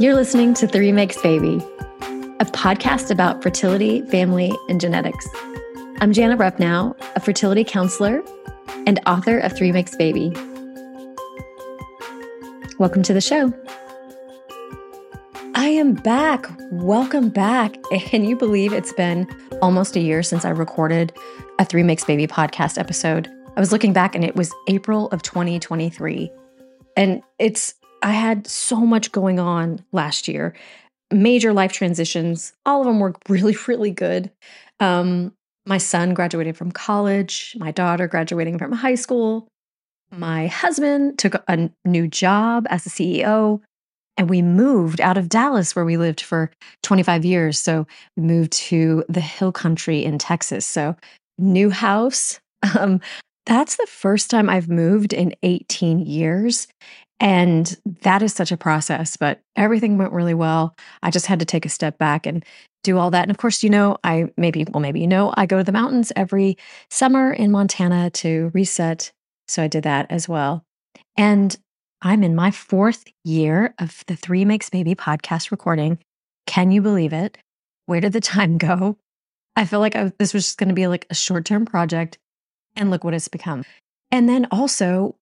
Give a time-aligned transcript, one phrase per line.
[0.00, 1.58] You're listening to Three Makes Baby,
[2.40, 5.24] a podcast about fertility, family, and genetics.
[6.00, 8.20] I'm Jana Rupnow, a fertility counselor
[8.88, 10.32] and author of Three Makes Baby.
[12.80, 13.54] Welcome to the show.
[15.54, 16.46] I am back.
[16.72, 17.80] Welcome back.
[17.92, 19.28] Can you believe it's been
[19.62, 21.12] almost a year since I recorded
[21.60, 23.30] a Three Makes Baby podcast episode?
[23.56, 26.32] I was looking back and it was April of 2023.
[26.96, 27.74] And it's
[28.04, 30.54] I had so much going on last year,
[31.10, 32.52] major life transitions.
[32.66, 34.30] All of them were really, really good.
[34.78, 35.32] Um,
[35.66, 39.48] my son graduated from college, my daughter graduating from high school.
[40.12, 43.62] My husband took a new job as a CEO,
[44.18, 46.50] and we moved out of Dallas, where we lived for
[46.82, 47.58] 25 years.
[47.58, 50.66] So we moved to the hill country in Texas.
[50.66, 50.94] So,
[51.38, 52.38] new house.
[52.78, 53.02] Um,
[53.46, 56.66] that's the first time I've moved in 18 years.
[57.20, 60.74] And that is such a process, but everything went really well.
[61.02, 62.44] I just had to take a step back and
[62.82, 63.22] do all that.
[63.22, 65.72] And of course, you know, I maybe, well, maybe you know, I go to the
[65.72, 66.58] mountains every
[66.90, 69.12] summer in Montana to reset.
[69.48, 70.64] So I did that as well.
[71.16, 71.56] And
[72.02, 75.98] I'm in my fourth year of the Three Makes Baby podcast recording.
[76.46, 77.38] Can you believe it?
[77.86, 78.98] Where did the time go?
[79.56, 82.18] I feel like I, this was just going to be like a short term project.
[82.76, 83.64] And look what it's become.
[84.10, 85.16] And then also,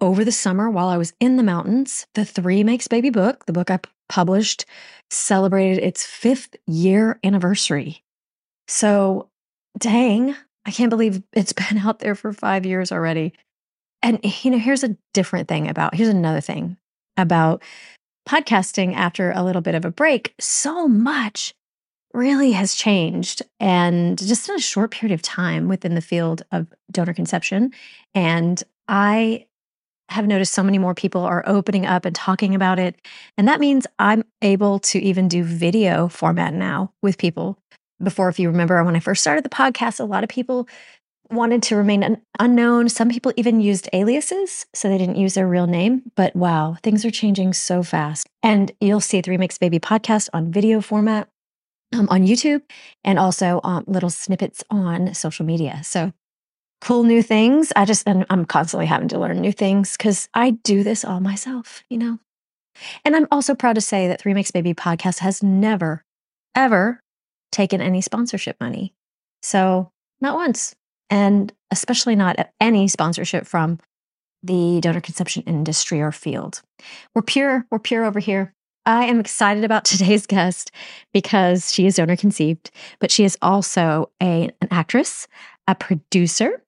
[0.00, 3.52] over the summer while I was in the mountains, the Three Makes Baby book, the
[3.52, 3.78] book I
[4.08, 4.64] published,
[5.10, 8.02] celebrated its fifth year anniversary.
[8.68, 9.28] So,
[9.78, 10.34] dang,
[10.66, 13.32] I can't believe it's been out there for five years already.
[14.02, 16.76] And, you know, here's a different thing about, here's another thing
[17.16, 17.62] about
[18.28, 20.34] podcasting after a little bit of a break.
[20.40, 21.54] So much
[22.12, 26.66] really has changed and just in a short period of time within the field of
[26.90, 27.72] donor conception.
[28.14, 29.46] And I
[30.08, 32.96] have noticed so many more people are opening up and talking about it.
[33.38, 37.58] And that means I'm able to even do video format now with people.
[38.02, 40.68] Before, if you remember, when I first started the podcast, a lot of people
[41.30, 42.88] wanted to remain un- unknown.
[42.88, 46.02] Some people even used aliases, so they didn't use their real name.
[46.14, 48.26] But wow, things are changing so fast.
[48.42, 51.28] And you'll see Three Makes Baby podcast on video format
[51.92, 52.62] um, on YouTube
[53.04, 55.80] and also um, little snippets on social media.
[55.84, 56.12] So
[56.80, 57.72] cool new things.
[57.76, 61.20] I just, and I'm constantly having to learn new things because I do this all
[61.20, 62.18] myself, you know?
[63.04, 66.04] And I'm also proud to say that Three Makes Baby podcast has never,
[66.54, 67.00] ever
[67.52, 68.94] taken any sponsorship money.
[69.42, 70.74] So, not once.
[71.10, 73.78] And especially not any sponsorship from
[74.42, 76.62] the donor conception industry or field.
[77.14, 78.54] We're pure, we're pure over here.
[78.84, 80.70] I am excited about today's guest
[81.12, 85.28] because she is donor conceived, but she is also a, an actress,
[85.68, 86.62] a producer,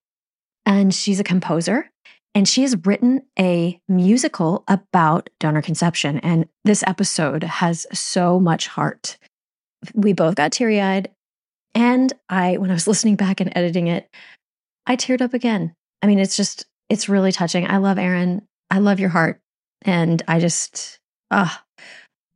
[0.67, 1.91] and she's a composer.
[2.37, 6.19] And she has written a musical about donor conception.
[6.19, 9.19] And this episode has so much heart.
[9.95, 11.11] We both got teary eyed.
[11.77, 14.09] And I, when I was listening back and editing it,
[14.87, 15.75] I teared up again.
[16.03, 17.71] I mean, it's just, it's really touching.
[17.71, 18.43] I love Erin.
[18.69, 19.41] I love your heart.
[19.83, 20.99] And I just,
[21.31, 21.65] ah,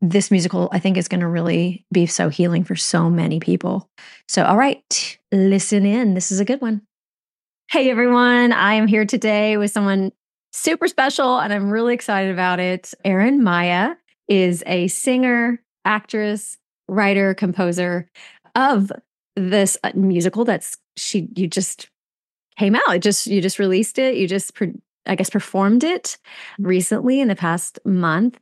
[0.01, 3.91] this musical, I think, is going to really be so healing for so many people.
[4.29, 6.15] So, all right, listen in.
[6.15, 6.83] This is a good one.
[7.71, 10.11] Hey everyone, I am here today with someone
[10.55, 12.95] super special and I'm really excited about it.
[13.05, 13.95] Erin Maya
[14.27, 16.57] is a singer, actress,
[16.89, 18.09] writer, composer
[18.55, 18.91] of
[19.37, 21.91] this uh, musical that's she you just
[22.59, 22.97] came out.
[22.97, 24.17] It just you just released it.
[24.17, 24.53] You just
[25.05, 26.17] I guess performed it
[26.59, 28.39] recently in the past month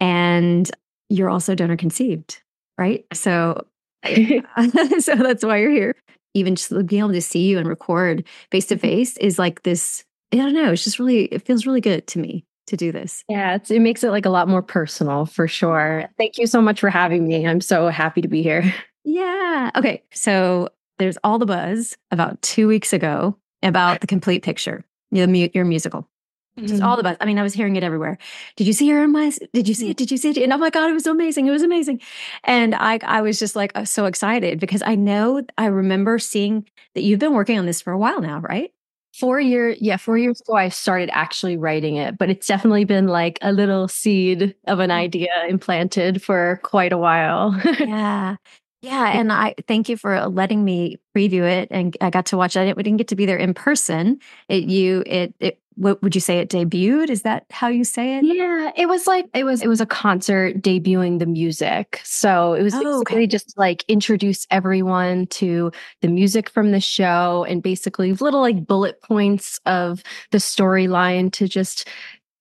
[0.00, 0.70] and
[1.10, 2.40] you're also donor conceived,
[2.78, 3.04] right?
[3.12, 3.66] So
[4.98, 5.96] so that's why you're here.
[6.32, 10.04] Even just being able to see you and record face to face is like this
[10.32, 13.24] i don't know it's just really it feels really good to me to do this.
[13.28, 16.08] Yeah it makes it like a lot more personal for sure.
[16.16, 17.44] Thank you so much for having me.
[17.44, 18.72] I'm so happy to be here.
[19.02, 24.84] Yeah okay so there's all the buzz about two weeks ago about the complete picture
[25.10, 26.06] your, your musical
[26.60, 26.84] just mm-hmm.
[26.84, 27.16] all the buzz.
[27.20, 28.18] I mean, I was hearing it everywhere.
[28.56, 29.32] Did you see her in my?
[29.52, 29.96] Did you see it?
[29.96, 30.38] Did you see it?
[30.38, 31.46] And oh my god, it was so amazing!
[31.46, 32.00] It was amazing.
[32.44, 36.66] And I, I was just like uh, so excited because I know I remember seeing
[36.94, 38.72] that you've been working on this for a while now, right?
[39.12, 43.08] Four year, yeah, four years ago I started actually writing it, but it's definitely been
[43.08, 44.94] like a little seed of an mm.
[44.94, 47.60] idea implanted for quite a while.
[47.80, 48.36] yeah.
[48.82, 52.56] Yeah, and I thank you for letting me preview it, and I got to watch
[52.56, 52.76] it.
[52.76, 54.20] We didn't get to be there in person.
[54.48, 57.08] It you it it what would you say it debuted?
[57.08, 58.24] Is that how you say it?
[58.24, 62.02] Yeah, it was like it was it was a concert debuting the music.
[62.04, 63.26] So it was oh, basically okay.
[63.26, 65.72] just like introduce everyone to
[66.02, 71.48] the music from the show and basically little like bullet points of the storyline to
[71.48, 71.88] just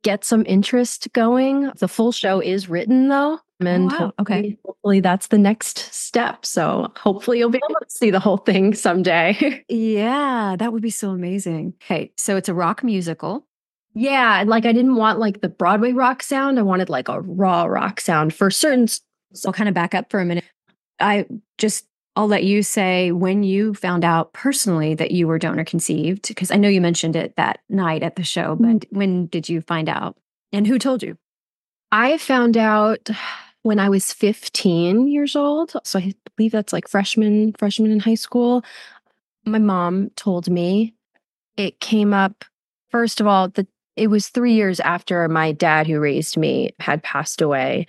[0.03, 1.71] get some interest going.
[1.77, 3.39] The full show is written though.
[3.59, 4.13] And oh, wow.
[4.21, 4.57] okay.
[4.65, 6.45] Hopefully that's the next step.
[6.45, 9.63] So hopefully you'll be able to see the whole thing someday.
[9.67, 11.73] yeah, that would be so amazing.
[11.83, 12.11] Okay.
[12.17, 13.45] So it's a rock musical.
[13.93, 14.43] Yeah.
[14.47, 16.57] Like I didn't want like the Broadway rock sound.
[16.57, 18.87] I wanted like a raw rock sound for certain.
[18.87, 19.01] So
[19.45, 20.45] I'll kind of back up for a minute.
[20.99, 21.25] I
[21.57, 21.85] just
[22.15, 26.51] I'll let you say when you found out personally that you were donor conceived, because
[26.51, 28.97] I know you mentioned it that night at the show, but mm-hmm.
[28.97, 30.17] when did you find out
[30.51, 31.17] and who told you?
[31.91, 33.09] I found out
[33.63, 35.73] when I was 15 years old.
[35.83, 38.63] So I believe that's like freshman, freshman in high school.
[39.45, 40.93] My mom told me
[41.57, 42.45] it came up,
[42.89, 47.03] first of all, that it was three years after my dad, who raised me, had
[47.03, 47.85] passed away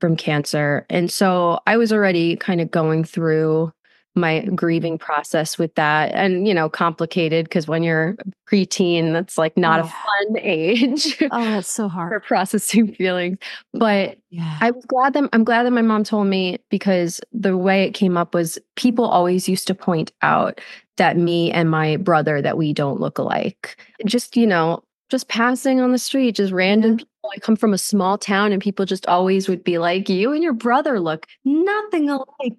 [0.00, 0.84] from cancer.
[0.90, 3.72] And so I was already kind of going through
[4.18, 4.54] my mm-hmm.
[4.54, 8.16] grieving process with that and you know complicated because when you're
[8.50, 9.84] preteen that's like not oh.
[9.84, 13.38] a fun age oh that's so hard for processing feelings
[13.72, 14.58] but yeah.
[14.60, 17.92] i was glad that i'm glad that my mom told me because the way it
[17.92, 20.60] came up was people always used to point out
[20.96, 25.80] that me and my brother that we don't look alike just you know just passing
[25.80, 26.96] on the street just random yeah.
[26.96, 30.32] people I come from a small town and people just always would be like, you
[30.32, 32.56] and your brother look nothing alike.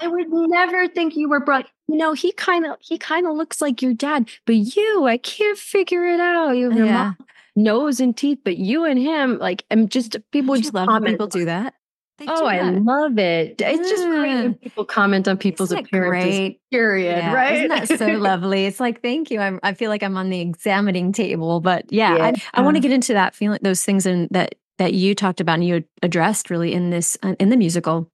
[0.00, 1.68] I would never think you were brother.
[1.88, 5.18] You know, he kind of he kind of looks like your dad, but you, I
[5.18, 6.52] can't figure it out.
[6.52, 7.12] You have yeah.
[7.56, 11.44] nose and teeth, but you and him, like, I'm just people just love people do
[11.46, 11.74] that.
[12.20, 13.62] They oh, I love it.
[13.62, 16.36] It's just great when people comment on people's appearances.
[16.36, 16.60] Great?
[16.70, 17.16] Period.
[17.16, 17.32] Yeah.
[17.32, 17.56] Right?
[17.56, 18.66] Isn't that so lovely?
[18.66, 19.40] It's like, thank you.
[19.40, 22.24] I'm, I feel like I'm on the examining table, but yeah, yeah.
[22.24, 25.40] I, I want to get into that feeling, those things, and that that you talked
[25.40, 28.10] about and you addressed really in this uh, in the musical.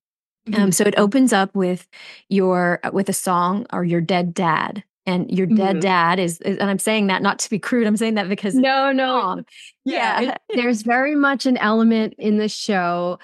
[0.49, 0.71] Um, mm-hmm.
[0.71, 1.89] so it opens up with
[2.29, 5.81] your uh, with a song or your dead dad and your dead mm-hmm.
[5.81, 8.55] dad is, is, and i'm saying that not to be crude i'm saying that because
[8.55, 9.43] no no
[9.85, 10.37] yeah, yeah.
[10.55, 13.19] there's very much an element in the show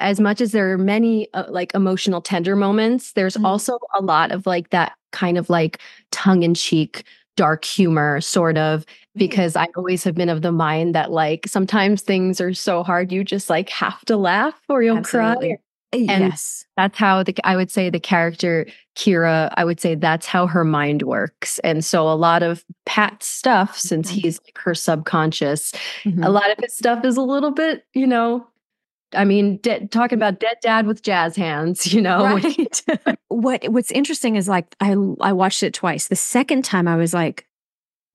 [0.00, 3.46] as much as there are many uh, like emotional tender moments there's mm-hmm.
[3.46, 5.80] also a lot of like that kind of like
[6.10, 7.04] tongue-in-cheek
[7.36, 8.84] dark humor sort of
[9.14, 13.12] because i always have been of the mind that like sometimes things are so hard
[13.12, 15.48] you just like have to laugh or you'll Absolutely.
[15.48, 15.58] cry
[15.96, 16.64] and yes.
[16.76, 18.66] That's how the I would say the character
[18.96, 21.58] Kira, I would say that's how her mind works.
[21.60, 24.20] And so a lot of Pat's stuff, since mm-hmm.
[24.20, 25.72] he's like her subconscious,
[26.04, 26.22] mm-hmm.
[26.22, 28.46] a lot of his stuff is a little bit, you know,
[29.14, 32.36] I mean, de- talking about dead dad with jazz hands, you know.
[32.36, 32.82] Right.
[33.28, 36.08] what What's interesting is like I I watched it twice.
[36.08, 37.46] The second time I was like,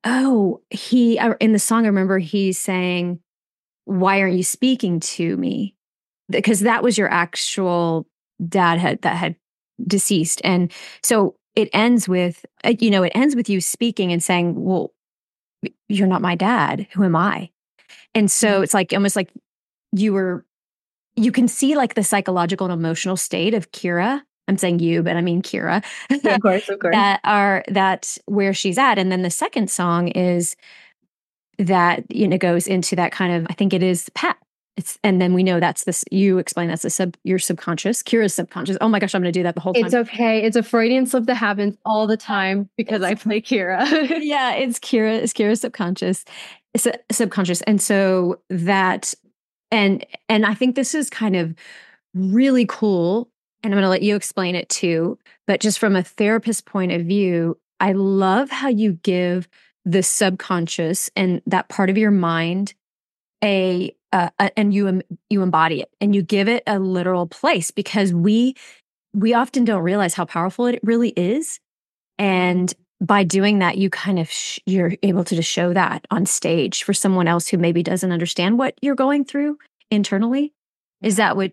[0.04, 1.86] oh, he in the song.
[1.86, 3.20] I remember he's saying,
[3.86, 5.76] "Why aren't you speaking to me?"
[6.32, 8.08] Because that was your actual
[8.48, 9.36] dad had that had
[9.86, 10.42] deceased.
[10.44, 10.72] And
[11.04, 14.94] so it ends with uh, you know it ends with you speaking and saying well
[15.88, 16.88] you're not my dad.
[16.94, 17.50] Who am i?
[18.16, 18.64] And so mm-hmm.
[18.64, 19.32] it's like almost like
[19.92, 20.46] you were
[21.16, 24.22] you can see like the psychological and emotional state of kira.
[24.48, 25.84] I'm saying you but i mean kira.
[26.10, 26.94] Yeah, of course of course.
[26.94, 28.98] That are that where she's at.
[28.98, 30.56] And then the second song is
[31.58, 34.38] that you know goes into that kind of i think it is pat
[34.78, 38.34] it's and then we know that's this you explain that's the sub your subconscious kira's
[38.34, 38.78] subconscious.
[38.82, 39.86] Oh my gosh i'm going to do that the whole time.
[39.86, 40.44] it's okay.
[40.44, 43.82] It's a freudian slip that happens all the time because i play kira.
[44.22, 46.26] Yeah it's kira it's kira's subconscious.
[46.74, 49.14] It's a subconscious and so that
[49.72, 51.56] and and i think this is kind of
[52.14, 53.30] really cool
[53.64, 56.92] and i'm going to let you explain it too but just from a therapist point
[56.92, 59.48] of view i love how you give
[59.86, 62.74] the subconscious and that part of your mind
[63.44, 68.14] a uh, and you you embody it and you give it a literal place because
[68.14, 68.56] we
[69.14, 71.60] we often don't realize how powerful it really is
[72.18, 76.26] and by doing that you kind of sh- you're able to just show that on
[76.26, 79.58] stage for someone else who maybe doesn't understand what you're going through
[79.90, 80.54] internally.
[81.02, 81.52] Is that what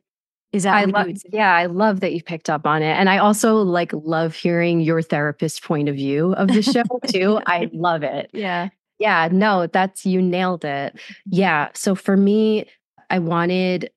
[0.53, 3.19] is that I love yeah I love that you picked up on it and I
[3.19, 7.41] also like love hearing your therapist point of view of the show too.
[7.47, 8.31] I love it.
[8.35, 10.99] Yeah yeah, no, that's you nailed it.
[11.27, 11.69] Yeah.
[11.75, 12.67] So for me,
[13.11, 13.91] I wanted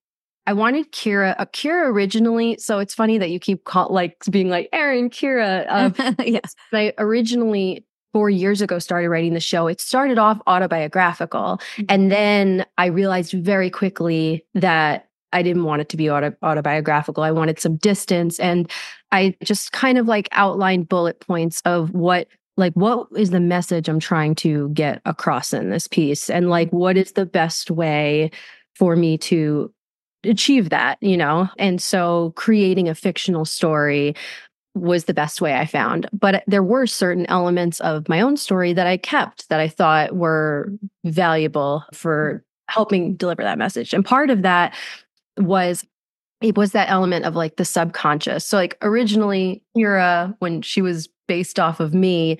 [0.48, 2.58] I wanted Kira, uh, Kira originally.
[2.58, 5.66] So it's funny that you keep call, like being like Erin Kira.
[5.70, 9.68] Um, yes, I originally four years ago started writing the show.
[9.68, 11.84] It started off autobiographical, mm-hmm.
[11.90, 17.24] and then I realized very quickly that I didn't want it to be auto, autobiographical.
[17.24, 18.70] I wanted some distance, and
[19.12, 22.28] I just kind of like outlined bullet points of what
[22.58, 26.30] like what is the message i'm trying to get across in this piece?
[26.30, 28.32] And like what is the best way
[28.76, 29.74] for me to
[30.24, 31.50] achieve that you know?
[31.58, 34.16] And so creating a fictional story
[34.74, 36.08] was the best way i found.
[36.14, 40.16] But there were certain elements of my own story that i kept that i thought
[40.16, 40.72] were
[41.04, 42.74] valuable for mm-hmm.
[42.74, 43.94] helping deliver that message.
[43.94, 44.74] And part of that
[45.38, 45.86] was
[46.42, 48.46] it was that element of like the subconscious.
[48.46, 52.38] So like originally Kira, when she was based off of me,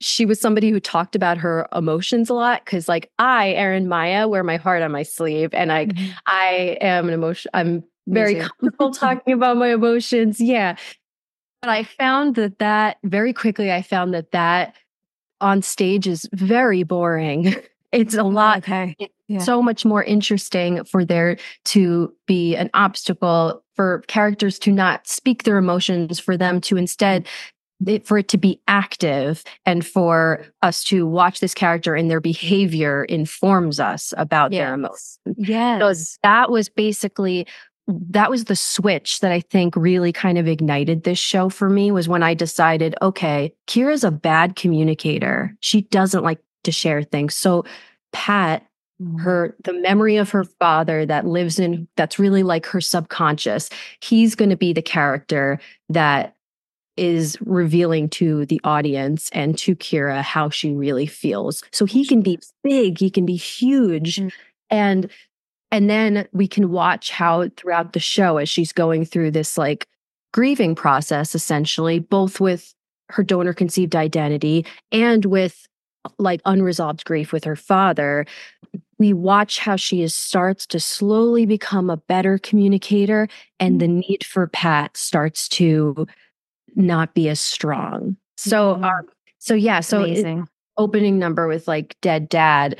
[0.00, 4.28] she was somebody who talked about her emotions a lot because like I, Erin Maya,
[4.28, 6.12] wear my heart on my sleeve and I mm-hmm.
[6.26, 10.40] I am an emotion I'm very comfortable talking about my emotions.
[10.40, 10.76] Yeah.
[11.62, 14.76] But I found that that very quickly I found that that
[15.40, 17.54] on stage is very boring.
[17.94, 18.58] It's a oh, lot.
[18.58, 18.96] Okay.
[19.28, 19.38] Yeah.
[19.38, 21.36] So much more interesting for there
[21.66, 27.28] to be an obstacle for characters to not speak their emotions, for them to instead
[28.04, 33.04] for it to be active and for us to watch this character and their behavior
[33.04, 34.60] informs us about yes.
[34.60, 35.18] their emotions.
[35.36, 35.80] Yes.
[35.80, 37.46] So that was basically
[37.86, 41.90] that was the switch that I think really kind of ignited this show for me
[41.90, 45.54] was when I decided, okay, Kira's a bad communicator.
[45.60, 47.34] She doesn't like to share things.
[47.34, 47.64] So
[48.12, 48.66] Pat,
[49.02, 49.18] mm-hmm.
[49.18, 53.68] her the memory of her father that lives in that's really like her subconscious,
[54.00, 55.60] he's going to be the character
[55.90, 56.36] that
[56.96, 61.62] is revealing to the audience and to Kira how she really feels.
[61.72, 64.16] So he can be big, he can be huge.
[64.16, 64.28] Mm-hmm.
[64.70, 65.10] And
[65.70, 69.88] and then we can watch how throughout the show, as she's going through this like
[70.32, 72.74] grieving process, essentially, both with
[73.10, 75.66] her donor conceived identity and with
[76.18, 78.24] like unresolved grief with her father,
[78.98, 84.00] we watch how she is, starts to slowly become a better communicator and the mm-hmm.
[84.00, 86.06] need for Pat starts to
[86.76, 88.16] not be as strong.
[88.36, 88.84] So, mm-hmm.
[88.84, 90.44] um, so yeah, so it,
[90.76, 92.78] opening number with like dead dad,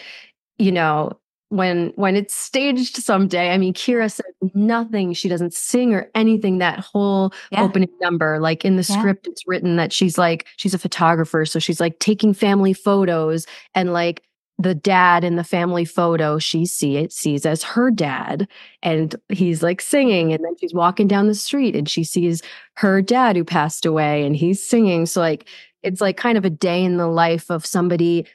[0.59, 1.19] you know,
[1.55, 4.25] when when it's staged someday i mean kira said
[4.55, 7.63] nothing she doesn't sing or anything that whole yeah.
[7.63, 8.99] opening number like in the yeah.
[8.99, 13.47] script it's written that she's like she's a photographer so she's like taking family photos
[13.75, 14.23] and like
[14.59, 18.47] the dad in the family photo she see it sees as her dad
[18.83, 22.41] and he's like singing and then she's walking down the street and she sees
[22.75, 25.07] her dad who passed away and he's singing.
[25.07, 25.49] So like
[25.83, 28.27] it's like kind of a day in the life of somebody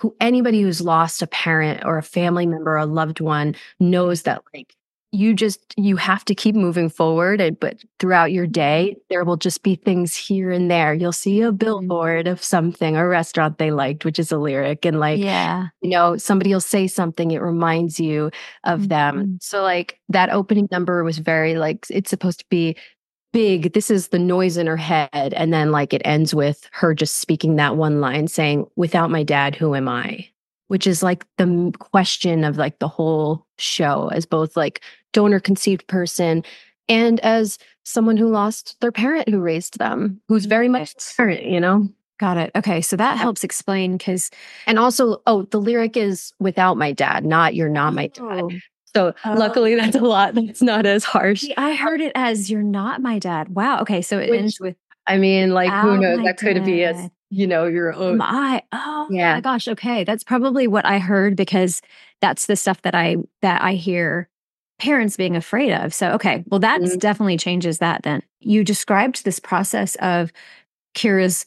[0.00, 4.22] who anybody who's lost a parent or a family member or a loved one knows
[4.22, 4.75] that like
[5.16, 9.36] you just you have to keep moving forward and but throughout your day there will
[9.36, 10.94] just be things here and there.
[10.94, 11.56] You'll see a mm-hmm.
[11.56, 15.68] billboard of something a restaurant they liked which is a lyric and like yeah.
[15.80, 18.30] you know somebody will say something it reminds you
[18.64, 18.88] of mm-hmm.
[18.88, 22.76] them so like that opening number was very like it's supposed to be
[23.32, 23.74] big.
[23.74, 27.18] This is the noise in her head and then like it ends with her just
[27.18, 30.26] speaking that one line saying without my dad who am i
[30.68, 34.82] which is like the question of like the whole show as both like
[35.12, 36.42] donor conceived person
[36.88, 41.60] and as someone who lost their parent who raised them who's very much parent you
[41.60, 44.30] know got it okay so that helps explain because
[44.66, 48.50] and also oh the lyric is without my dad not you're not my dad oh.
[48.94, 49.34] So oh.
[49.34, 51.44] luckily that's a lot that's not as harsh.
[51.58, 53.50] I heard it as you're not my dad.
[53.50, 53.80] Wow.
[53.80, 54.00] Okay.
[54.00, 54.74] So it Which, ends with
[55.06, 56.24] I mean, like who knows?
[56.24, 59.34] That could be as you know, your own my oh yeah.
[59.34, 59.68] my gosh.
[59.68, 60.04] Okay.
[60.04, 61.82] That's probably what I heard because
[62.20, 64.28] that's the stuff that I that I hear
[64.78, 65.92] parents being afraid of.
[65.92, 66.44] So okay.
[66.48, 66.98] Well, that mm-hmm.
[66.98, 68.22] definitely changes that then.
[68.40, 70.32] You described this process of
[70.94, 71.46] Kira's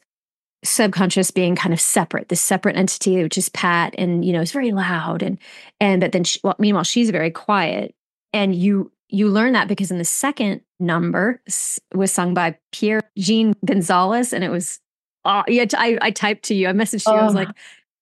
[0.63, 4.51] subconscious being kind of separate this separate entity which is pat and you know it's
[4.51, 5.37] very loud and
[5.79, 7.95] and but then she, well, meanwhile she's very quiet
[8.33, 11.41] and you you learn that because in the second number
[11.93, 14.81] was sung by pierre jean gonzalez and it was
[15.25, 17.17] uh, yeah I, I typed to you i messaged you oh.
[17.17, 17.49] i was like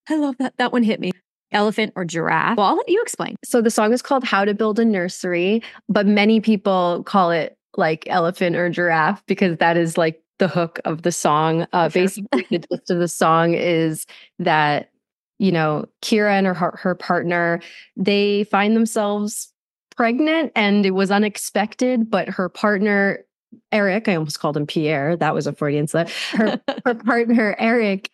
[0.10, 1.12] i love that that one hit me
[1.52, 4.54] elephant or giraffe well i'll let you explain so the song is called how to
[4.54, 9.98] build a nursery but many people call it like elephant or giraffe because that is
[9.98, 11.66] like the hook of the song.
[11.74, 12.04] Uh, sure.
[12.04, 14.06] Basically, the gist of the song is
[14.40, 14.92] that
[15.40, 17.62] you know Kira and her her partner
[17.96, 19.52] they find themselves
[19.96, 22.10] pregnant, and it was unexpected.
[22.10, 23.24] But her partner
[23.72, 25.16] Eric, I almost called him Pierre.
[25.16, 26.10] That was a Freudian slip.
[26.32, 28.12] Her her partner Eric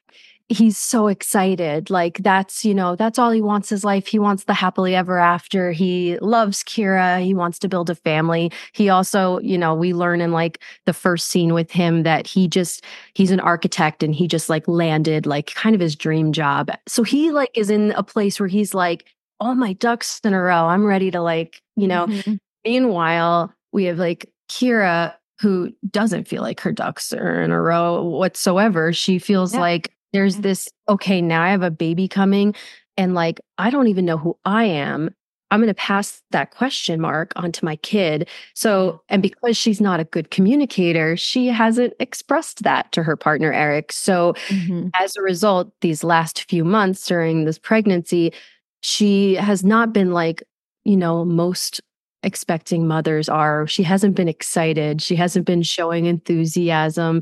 [0.49, 1.89] he's so excited.
[1.89, 4.07] Like that's, you know, that's all he wants his life.
[4.07, 5.71] He wants the happily ever after.
[5.71, 7.23] He loves Kira.
[7.23, 8.51] He wants to build a family.
[8.73, 12.47] He also, you know, we learn in like the first scene with him that he
[12.47, 16.69] just he's an architect and he just like landed like kind of his dream job.
[16.87, 19.05] So he like is in a place where he's like
[19.39, 20.67] all my ducks in a row.
[20.67, 22.07] I'm ready to like, you know.
[22.07, 22.35] Mm-hmm.
[22.65, 25.13] Meanwhile, we have like Kira
[25.43, 28.93] who doesn't feel like her ducks are in a row whatsoever.
[28.93, 29.59] She feels yeah.
[29.59, 30.43] like there's mm-hmm.
[30.43, 32.55] this, okay, now I have a baby coming
[32.95, 35.13] and like, I don't even know who I am.
[35.51, 38.29] I'm going to pass that question mark onto my kid.
[38.53, 43.51] So, and because she's not a good communicator, she hasn't expressed that to her partner,
[43.51, 43.91] Eric.
[43.91, 44.87] So, mm-hmm.
[44.95, 48.31] as a result, these last few months during this pregnancy,
[48.79, 50.41] she has not been like,
[50.85, 51.81] you know, most
[52.23, 53.67] expecting mothers are.
[53.67, 55.01] She hasn't been excited.
[55.01, 57.21] She hasn't been showing enthusiasm.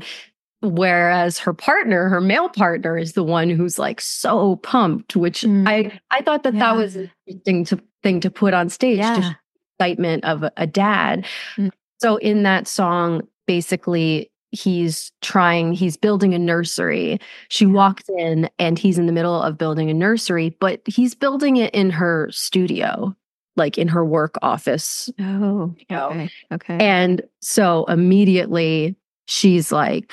[0.62, 5.68] Whereas her partner, her male partner, is the one who's like so pumped, which mm.
[5.68, 6.60] I I thought that yeah.
[6.60, 8.98] that was an interesting to, thing to put on stage.
[8.98, 9.16] Yeah.
[9.16, 9.34] Just
[9.80, 11.26] excitement of a, a dad.
[11.56, 11.72] Mm.
[12.00, 17.18] So in that song, basically he's trying he's building a nursery
[17.48, 21.56] she walks in and he's in the middle of building a nursery but he's building
[21.56, 23.16] it in her studio
[23.56, 26.08] like in her work office oh you know?
[26.10, 30.12] okay okay and so immediately she's like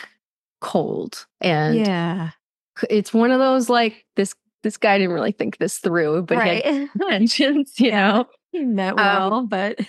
[0.62, 2.32] cold and yeah
[2.90, 6.66] it's one of those like this this guy didn't really think this through but right.
[6.66, 9.80] he had intentions you know he meant well um, but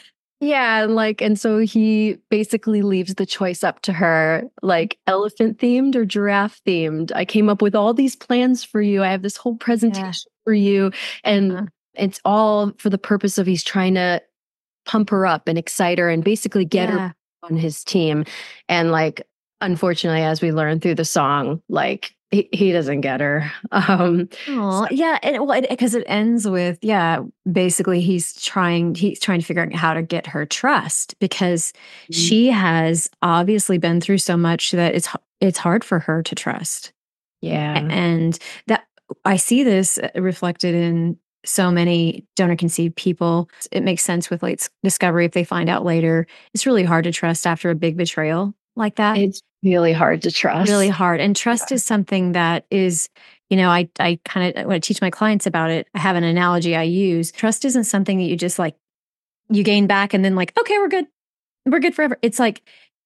[0.42, 5.58] yeah, and like, and so he basically leaves the choice up to her, like elephant
[5.58, 7.12] themed or giraffe themed.
[7.14, 9.02] I came up with all these plans for you.
[9.02, 10.42] I have this whole presentation yeah.
[10.44, 10.92] for you.
[11.24, 11.66] And uh-huh.
[11.94, 14.22] It's all for the purpose of he's trying to
[14.86, 17.08] pump her up and excite her and basically get yeah.
[17.08, 18.24] her on his team.
[18.68, 19.26] And like,
[19.60, 23.50] unfortunately, as we learn through the song, like he, he doesn't get her.
[23.72, 24.86] Um, so.
[24.90, 29.46] yeah, and well, because it, it, ends with yeah, basically he's trying he's trying to
[29.46, 32.12] figure out how to get her trust because mm-hmm.
[32.12, 35.08] she has obviously been through so much that it's
[35.40, 36.92] it's hard for her to trust.
[37.40, 38.86] Yeah, and that
[39.24, 43.48] I see this uh, reflected in so many donor conceived people.
[43.72, 46.26] It makes sense with late discovery if they find out later.
[46.54, 49.18] It's really hard to trust after a big betrayal like that.
[49.18, 50.70] It's really hard to trust.
[50.70, 51.20] Really hard.
[51.20, 51.76] And trust yeah.
[51.76, 53.08] is something that is,
[53.48, 55.98] you know, I I kind of uh, when I teach my clients about it, I
[55.98, 57.32] have an analogy I use.
[57.32, 58.76] Trust isn't something that you just like
[59.50, 61.06] you gain back and then like, okay, we're good.
[61.66, 62.18] We're good forever.
[62.22, 62.62] It's like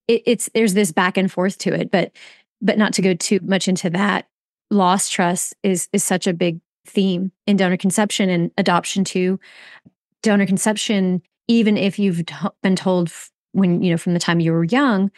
[0.09, 2.13] it, it's there's this back and forth to it, but
[2.61, 4.29] but not to go too much into that.
[4.71, 9.39] Lost trust is is such a big theme in donor conception and adoption too.
[10.23, 13.13] Donor conception, even if you've t- been told
[13.53, 15.11] when you know from the time you were young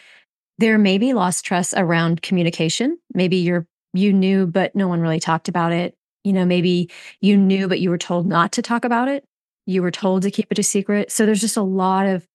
[0.58, 2.98] there may be lost trust around communication.
[3.14, 5.94] Maybe you're you knew, but no one really talked about it.
[6.24, 6.90] You know, maybe
[7.20, 9.24] you knew, but you were told not to talk about it.
[9.64, 11.10] You were told to keep it a secret.
[11.10, 12.26] So there's just a lot of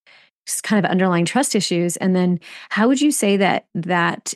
[0.47, 1.97] just kind of underlying trust issues.
[1.97, 4.33] And then how would you say that that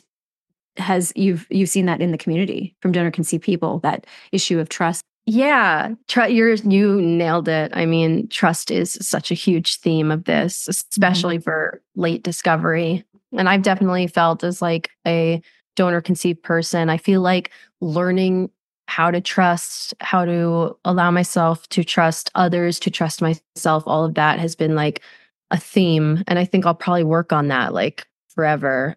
[0.78, 4.68] has you've you've seen that in the community from donor conceived people, that issue of
[4.68, 5.02] trust?
[5.28, 7.72] Yeah, tr- you're, you nailed it.
[7.74, 11.42] I mean, trust is such a huge theme of this, especially mm-hmm.
[11.42, 13.04] for late discovery.
[13.36, 15.42] And I've definitely felt as like a
[15.74, 18.50] donor conceived person, I feel like learning
[18.88, 24.14] how to trust, how to allow myself to trust others, to trust myself, all of
[24.14, 25.02] that has been like
[25.50, 26.22] a theme.
[26.28, 28.96] And I think I'll probably work on that like forever.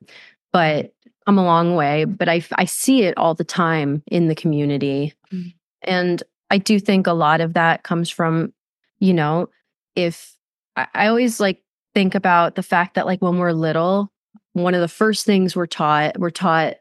[0.54, 0.94] But
[1.28, 5.14] I'm a long way, but I, I see it all the time in the community.
[5.32, 5.50] Mm-hmm.
[5.84, 8.54] And I do think a lot of that comes from,
[9.00, 9.50] you know,
[9.96, 10.36] if
[10.76, 11.62] I, I always like
[11.94, 14.12] think about the fact that like when we're little,
[14.54, 16.76] one of the first things we're taught, we're taught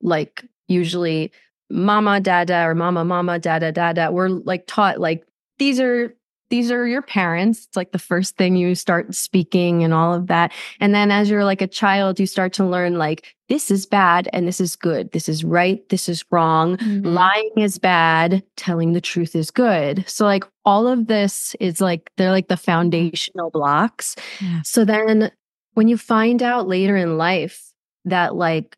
[0.00, 1.32] like usually
[1.70, 4.10] mama, dada, or mama, mama, dada, dada.
[4.10, 5.24] We're like taught like
[5.58, 6.14] these are
[6.50, 7.66] these are your parents.
[7.66, 10.52] It's like the first thing you start speaking and all of that.
[10.80, 14.28] And then as you're like a child, you start to learn like this is bad
[14.32, 15.12] and this is good.
[15.12, 15.86] This is right.
[15.88, 16.76] This is wrong.
[16.76, 17.06] Mm-hmm.
[17.06, 18.42] Lying is bad.
[18.56, 20.04] Telling the truth is good.
[20.08, 24.16] So like all of this is like they're like the foundational blocks.
[24.40, 24.62] Yeah.
[24.64, 25.30] So then
[25.74, 27.72] when you find out later in life
[28.04, 28.76] that like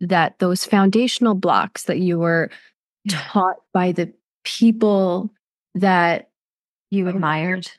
[0.00, 2.50] that those foundational blocks that you were
[3.04, 3.18] yeah.
[3.18, 4.12] taught by the
[4.44, 5.30] people
[5.74, 6.27] that
[6.90, 7.70] you admired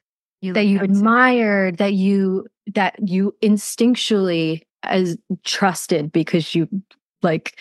[0.41, 6.67] you that you admired that you that you instinctually as trusted because you
[7.22, 7.60] like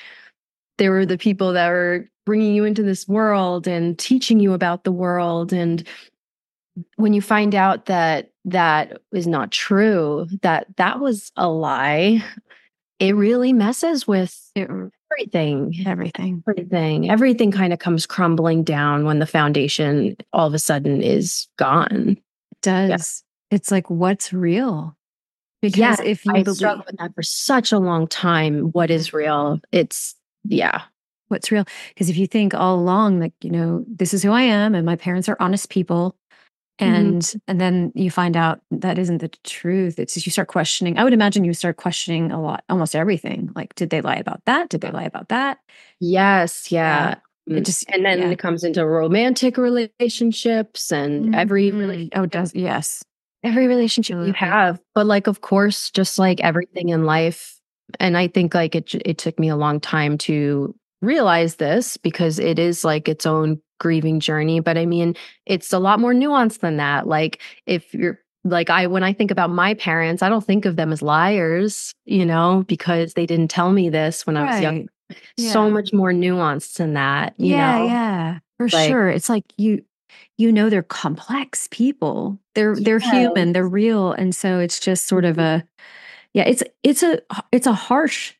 [0.77, 4.85] they were the people that were bringing you into this world and teaching you about
[4.85, 5.87] the world and
[6.97, 12.25] when you find out that that is not true, that that was a lie,
[12.99, 14.51] it really messes with
[15.13, 15.75] everything.
[15.87, 16.43] Everything.
[16.47, 17.11] Everything.
[17.11, 22.17] Everything kind of comes crumbling down when the foundation all of a sudden is gone.
[22.53, 22.91] It does.
[23.51, 23.57] Yeah.
[23.57, 24.97] It's like what's real?
[25.61, 29.13] Because if you I believe struggled with that for such a long time, what is
[29.13, 29.61] real?
[29.73, 30.83] It's yeah.
[31.29, 31.65] What's real?
[31.89, 34.87] Because if you think all along, like, you know, this is who I am and
[34.87, 36.17] my parents are honest people.
[36.79, 37.39] And mm-hmm.
[37.49, 39.99] and then you find out that isn't the truth.
[39.99, 40.99] It's you start questioning.
[40.99, 43.51] I would imagine you start questioning a lot almost everything.
[43.55, 44.69] Like did they lie about that?
[44.69, 45.59] Did they lie about that?
[46.01, 47.57] Yes yeah, yeah.
[47.57, 48.29] it mm, just and then yeah.
[48.29, 51.35] it comes into romantic relationships and mm-hmm.
[51.35, 53.03] every really oh does yes.
[53.43, 54.81] every relationship you have.
[54.95, 57.59] But like of course just like everything in life
[58.01, 62.39] and i think like it it took me a long time to realize this because
[62.39, 65.15] it is like its own grieving journey but i mean
[65.47, 69.31] it's a lot more nuanced than that like if you're like I when I think
[69.31, 73.49] about my parents, I don't think of them as liars, you know, because they didn't
[73.49, 74.49] tell me this when right.
[74.49, 74.89] I was young.
[75.37, 75.53] Yeah.
[75.53, 77.35] So much more nuanced than that.
[77.39, 77.85] yeah, know?
[77.87, 79.09] yeah, for like, sure.
[79.09, 79.85] It's like you
[80.37, 82.39] you know they're complex people.
[82.55, 84.13] They're they're human, they're real.
[84.13, 85.65] And so it's just sort of mm-hmm.
[85.65, 85.69] a
[86.35, 87.21] yeah, it's it's a
[87.53, 88.35] it's a harsh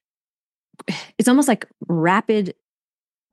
[1.19, 2.55] it's almost like rapid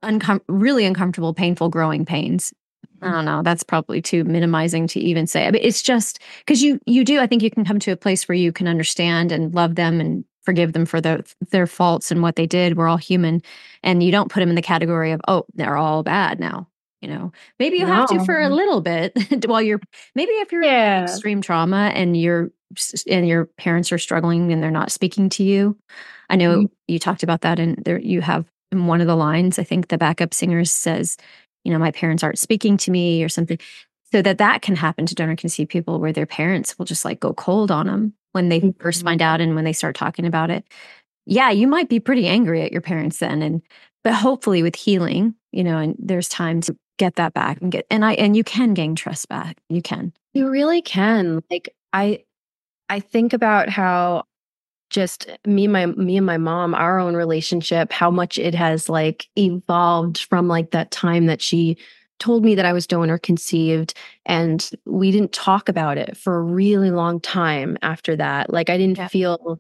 [0.04, 2.54] uncom- really uncomfortable, painful growing pains.
[3.02, 3.42] I don't know.
[3.44, 5.46] That's probably too minimizing to even say.
[5.46, 7.20] I mean, it's just because you you do.
[7.20, 10.00] I think you can come to a place where you can understand and love them
[10.00, 12.78] and forgive them for their their faults and what they did.
[12.78, 13.42] We're all human,
[13.84, 16.68] and you don't put them in the category of oh they're all bad now.
[17.02, 17.94] You know, maybe you no.
[17.94, 19.14] have to for a little bit
[19.46, 19.82] while you're
[20.16, 21.00] maybe if you're yeah.
[21.00, 22.52] in extreme trauma and you're
[23.08, 25.78] and your parents are struggling and they're not speaking to you.
[26.30, 26.74] I know mm-hmm.
[26.88, 29.60] you talked about that, and there you have in one of the lines.
[29.60, 31.18] I think the backup singer says,
[31.64, 33.58] "You know, my parents aren't speaking to me," or something.
[34.12, 37.20] So that that can happen to donor conceived people, where their parents will just like
[37.20, 38.82] go cold on them when they mm-hmm.
[38.82, 40.66] first find out and when they start talking about it.
[41.26, 43.62] Yeah, you might be pretty angry at your parents then, and
[44.04, 47.86] but hopefully with healing, you know, and there's time to get that back and get
[47.90, 49.58] and I and you can gain trust back.
[49.70, 50.14] You can.
[50.34, 51.42] You really can.
[51.50, 52.24] Like I
[52.90, 54.26] I think about how
[54.96, 59.28] just me my me and my mom our own relationship how much it has like
[59.38, 61.78] evolved from like that time that she
[62.18, 63.94] told me that I was donor conceived
[64.26, 68.78] and we didn't talk about it for a really long time after that like I
[68.78, 69.10] didn't yeah.
[69.10, 69.60] feel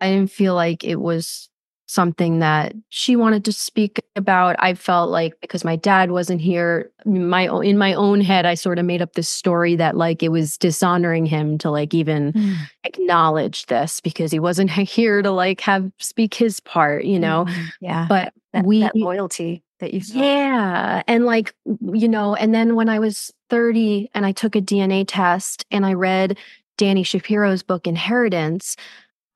[0.00, 1.48] I didn't feel like it was
[1.92, 4.56] something that she wanted to speak about.
[4.58, 8.78] I felt like because my dad wasn't here, my in my own head, I sort
[8.78, 12.56] of made up this story that like it was dishonoring him to like even mm.
[12.84, 17.44] acknowledge this because he wasn't here to like have speak his part, you know.
[17.44, 17.68] Mm.
[17.80, 22.74] Yeah, but that, we that loyalty that you yeah, and like you know, and then
[22.74, 26.38] when I was thirty and I took a DNA test and I read
[26.78, 28.76] Dani Shapiro's book Inheritance.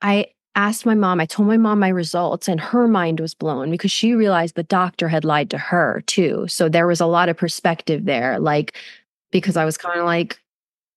[0.01, 3.71] I asked my mom, I told my mom my results, and her mind was blown
[3.71, 6.45] because she realized the doctor had lied to her too.
[6.49, 8.39] So there was a lot of perspective there.
[8.39, 8.75] Like,
[9.31, 10.39] because I was kind of like,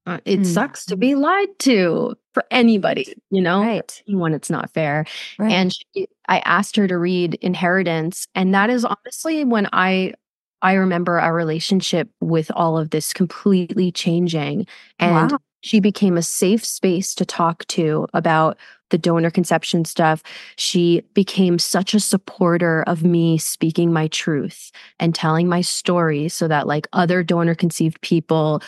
[0.07, 0.47] uh, it mm.
[0.47, 4.03] sucks to be lied to for anybody, you know, right.
[4.09, 5.05] when it's not fair.
[5.39, 5.53] Right.
[5.53, 10.15] And she, I asked her to read Inheritance, and that is honestly when I
[10.63, 14.67] I remember our relationship with all of this completely changing,
[14.99, 15.39] and wow.
[15.61, 18.57] She became a safe space to talk to about
[18.91, 20.23] the donor conception stuff,
[20.57, 26.49] she became such a supporter of me speaking my truth and telling my story so
[26.49, 28.63] that like other donor conceived people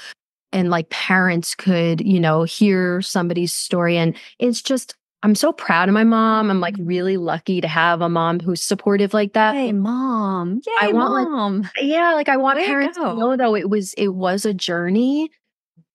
[0.52, 3.96] and like parents could, you know, hear somebody's story.
[3.96, 6.50] And it's just, I'm so proud of my mom.
[6.50, 9.54] I'm like really lucky to have a mom who's supportive like that.
[9.54, 10.60] Hey, mom.
[10.66, 11.60] Yay, I want mom.
[11.62, 14.44] Like, yeah, like I want Way parents to, to know though it was it was
[14.44, 15.30] a journey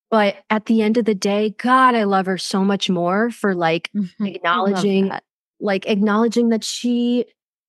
[0.09, 3.53] but at the end of the day, God, I love her so much more for
[3.53, 4.25] like mm-hmm.
[4.25, 5.11] acknowledging,
[5.59, 7.25] like acknowledging that she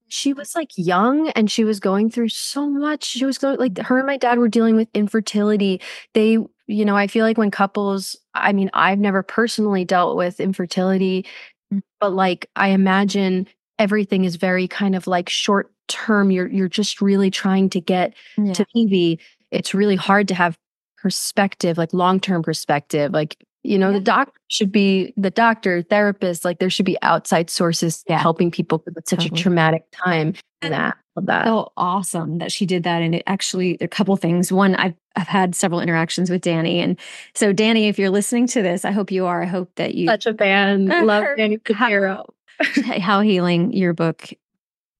[0.09, 3.05] she was like young and she was going through so much.
[3.05, 5.81] She was going like her and my dad were dealing with infertility.
[6.14, 10.40] They, you know, I feel like when couples, I mean, I've never personally dealt with
[10.40, 11.27] infertility,
[11.72, 11.83] mm.
[12.01, 13.48] but like I imagine
[13.79, 16.31] everything is very kind of like short term.
[16.31, 18.55] You're you're just really trying to get yeah.
[18.55, 19.20] to baby.
[19.51, 20.59] It's really hard to have
[21.02, 23.12] perspective, like long term perspective.
[23.12, 23.98] Like, you know, yeah.
[23.98, 28.18] the doc should be the doctor, therapist, like there should be outside sources yeah.
[28.18, 29.40] helping people with such totally.
[29.40, 30.34] a traumatic time.
[30.62, 31.44] And that, that.
[31.46, 33.02] So awesome that she did that.
[33.02, 34.52] And it actually, a couple things.
[34.52, 36.76] One, I've, I've had several interactions with Dani.
[36.76, 36.98] And
[37.34, 39.42] so, Dani, if you're listening to this, I hope you are.
[39.42, 40.06] I hope that you.
[40.06, 40.87] Such a fan.
[41.06, 42.24] Love Dani Shapiro.
[42.58, 44.30] How, how healing your book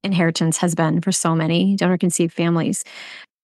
[0.04, 2.84] inheritance has been for so many donor conceived families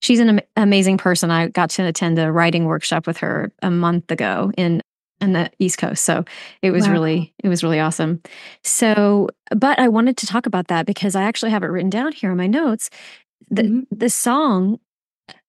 [0.05, 1.31] she's an am- amazing person.
[1.31, 4.83] I got to attend a writing workshop with her a month ago in
[5.21, 6.05] in the East Coast.
[6.05, 6.25] So
[6.61, 6.93] it was wow.
[6.93, 8.21] really it was really awesome.
[8.63, 12.13] So, but I wanted to talk about that because I actually have it written down
[12.13, 12.91] here in my notes.
[13.51, 13.81] The mm-hmm.
[13.91, 14.79] the song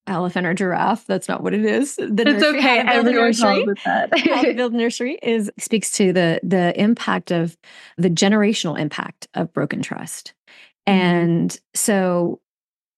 [0.07, 1.05] elephant or giraffe.
[1.07, 1.95] That's not what it is.
[1.95, 2.79] The it's nursery, okay.
[2.79, 4.11] Everyone calls it that.
[4.55, 7.57] build nursery is speaks to the the impact of
[7.97, 10.33] the generational impact of broken trust.
[10.87, 10.99] Mm-hmm.
[10.99, 12.39] And so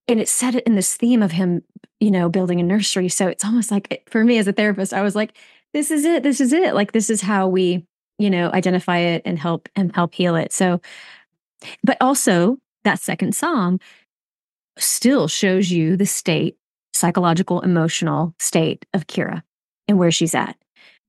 [0.08, 1.64] and it set it in this theme of him,
[2.00, 3.10] you know, building a nursery.
[3.10, 5.38] So it's almost like for me as a therapist, I was like,
[5.74, 6.24] this is it.
[6.24, 6.74] This is it.
[6.74, 7.86] Like this is how we,
[8.18, 10.54] you know, identify it and help and help heal it.
[10.54, 10.82] So,
[11.84, 13.80] but also that second song
[14.78, 16.58] still shows you the state,
[16.94, 19.44] psychological, emotional state of Kira
[19.88, 20.56] and where she's at.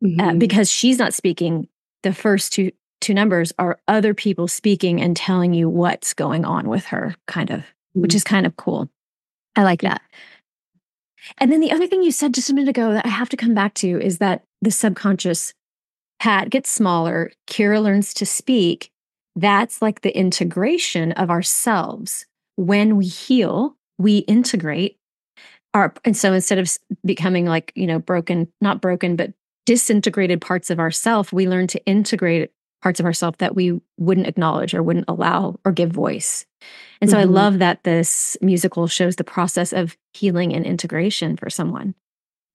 [0.03, 0.21] Uh, mm-hmm.
[0.21, 1.69] Uh, because she's not speaking
[2.03, 6.69] the first two two numbers are other people speaking and telling you what's going on
[6.69, 7.65] with her kind of
[8.01, 8.35] which is mm-hmm.
[8.35, 8.89] kind of cool.
[9.57, 10.03] I like that.
[11.39, 13.37] And then the other thing you said just a minute ago that I have to
[13.37, 15.53] come back to is that the subconscious
[16.21, 18.91] Pat gets smaller, Kira learns to speak.
[19.37, 22.27] That's like the integration of ourselves.
[22.57, 24.97] When we heal, we integrate
[25.75, 29.33] our, and so instead of becoming like, you know, broken, not broken, but
[29.65, 32.51] disintegrated parts of ourself, we learn to integrate
[32.83, 36.47] parts of ourself that we wouldn't acknowledge or wouldn't allow or give voice.
[37.01, 37.29] And so mm-hmm.
[37.29, 41.95] I love that this musical shows the process of healing and integration for someone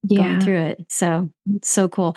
[0.03, 0.23] yeah.
[0.23, 0.85] going through it.
[0.89, 1.29] So,
[1.61, 2.15] so cool.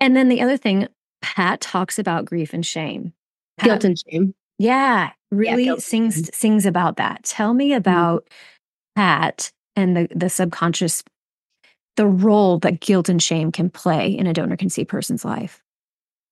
[0.00, 0.88] And then the other thing,
[1.22, 3.12] Pat talks about grief and shame.
[3.58, 4.34] Pat, guilt and shame.
[4.58, 7.24] Yeah, really yeah, sings sings about that.
[7.24, 7.78] Tell me mm-hmm.
[7.78, 9.00] about mm-hmm.
[9.00, 11.02] Pat and the the subconscious
[11.96, 15.62] the role that guilt and shame can play in a donor conceived person's life.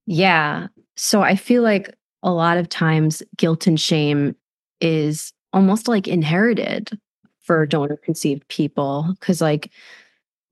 [0.06, 0.68] Yeah.
[0.96, 4.34] So I feel like a lot of times guilt and shame
[4.80, 6.98] is almost like inherited
[7.40, 9.70] for donor conceived people because like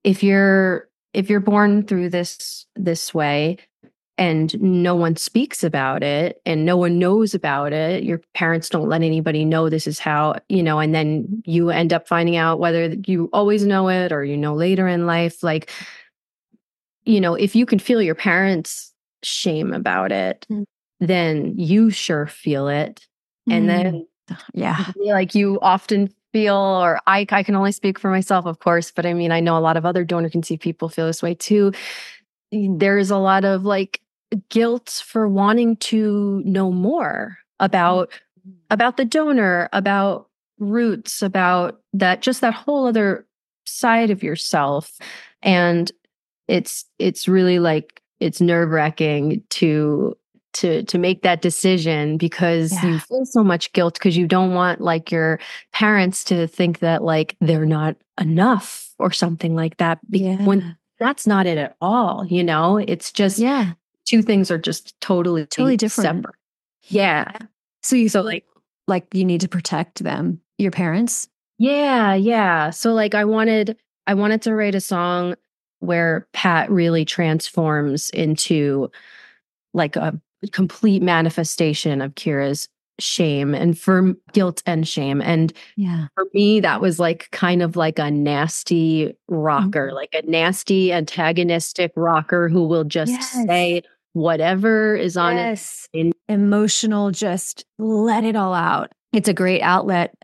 [0.04, 3.58] if you're if you're born through this this way
[4.16, 8.88] and no one speaks about it and no one knows about it your parents don't
[8.88, 12.60] let anybody know this is how you know and then you end up finding out
[12.60, 15.70] whether you always know it or you know later in life like
[17.04, 18.93] you know if you can feel your parents
[19.24, 20.64] shame about it mm.
[21.00, 23.06] then you sure feel it
[23.48, 23.54] mm.
[23.54, 24.06] and then
[24.54, 28.90] yeah like you often feel or I, I can only speak for myself of course
[28.90, 31.34] but i mean i know a lot of other donor conceived people feel this way
[31.34, 31.72] too
[32.50, 34.00] there's a lot of like
[34.48, 38.58] guilt for wanting to know more about mm-hmm.
[38.70, 43.26] about the donor about roots about that just that whole other
[43.66, 44.98] side of yourself
[45.42, 45.92] and
[46.48, 50.16] it's it's really like it's nerve wracking to
[50.54, 52.86] to to make that decision because yeah.
[52.86, 55.38] you feel so much guilt because you don't want like your
[55.72, 60.42] parents to think that like they're not enough or something like that yeah.
[60.44, 62.78] when that's not it at all you know?
[62.78, 63.72] It's just yeah.
[64.06, 66.22] two things are just totally totally different.
[66.22, 66.36] separate.
[66.84, 67.36] yeah.
[67.82, 68.46] So you so like
[68.86, 71.28] like you need to protect them your parents?
[71.58, 72.70] Yeah yeah.
[72.70, 75.34] So like i wanted i wanted to write a song
[75.84, 78.90] where pat really transforms into
[79.72, 80.18] like a
[80.52, 82.68] complete manifestation of Kira's
[83.00, 85.20] shame and for guilt and shame.
[85.20, 89.96] And yeah, for me, that was like kind of like a nasty rocker, mm-hmm.
[89.96, 93.32] like a nasty antagonistic rocker who will just yes.
[93.46, 95.88] say whatever is on yes.
[95.92, 95.98] it.
[95.98, 98.92] In- Emotional, just let it all out.
[99.12, 100.14] It's a great outlet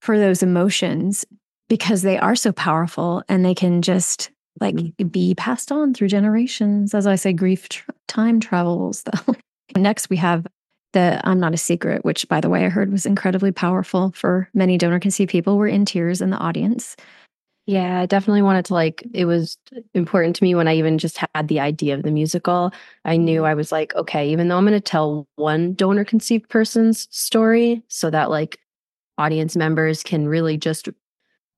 [0.00, 1.24] for those emotions
[1.68, 5.08] because they are so powerful and they can just like mm-hmm.
[5.08, 6.94] be passed on through generations.
[6.94, 9.34] As I say, grief tra- time travels though.
[9.76, 10.46] Next, we have
[10.92, 14.48] the I'm Not a Secret, which, by the way, I heard was incredibly powerful for
[14.52, 15.56] many donor conceived people.
[15.56, 16.96] Were in tears in the audience.
[17.66, 19.56] Yeah, I definitely wanted to like, it was
[19.94, 22.72] important to me when I even just had the idea of the musical.
[23.04, 23.46] I knew mm-hmm.
[23.46, 27.82] I was like, okay, even though I'm going to tell one donor conceived person's story
[27.86, 28.58] so that like
[29.16, 30.88] audience members can really just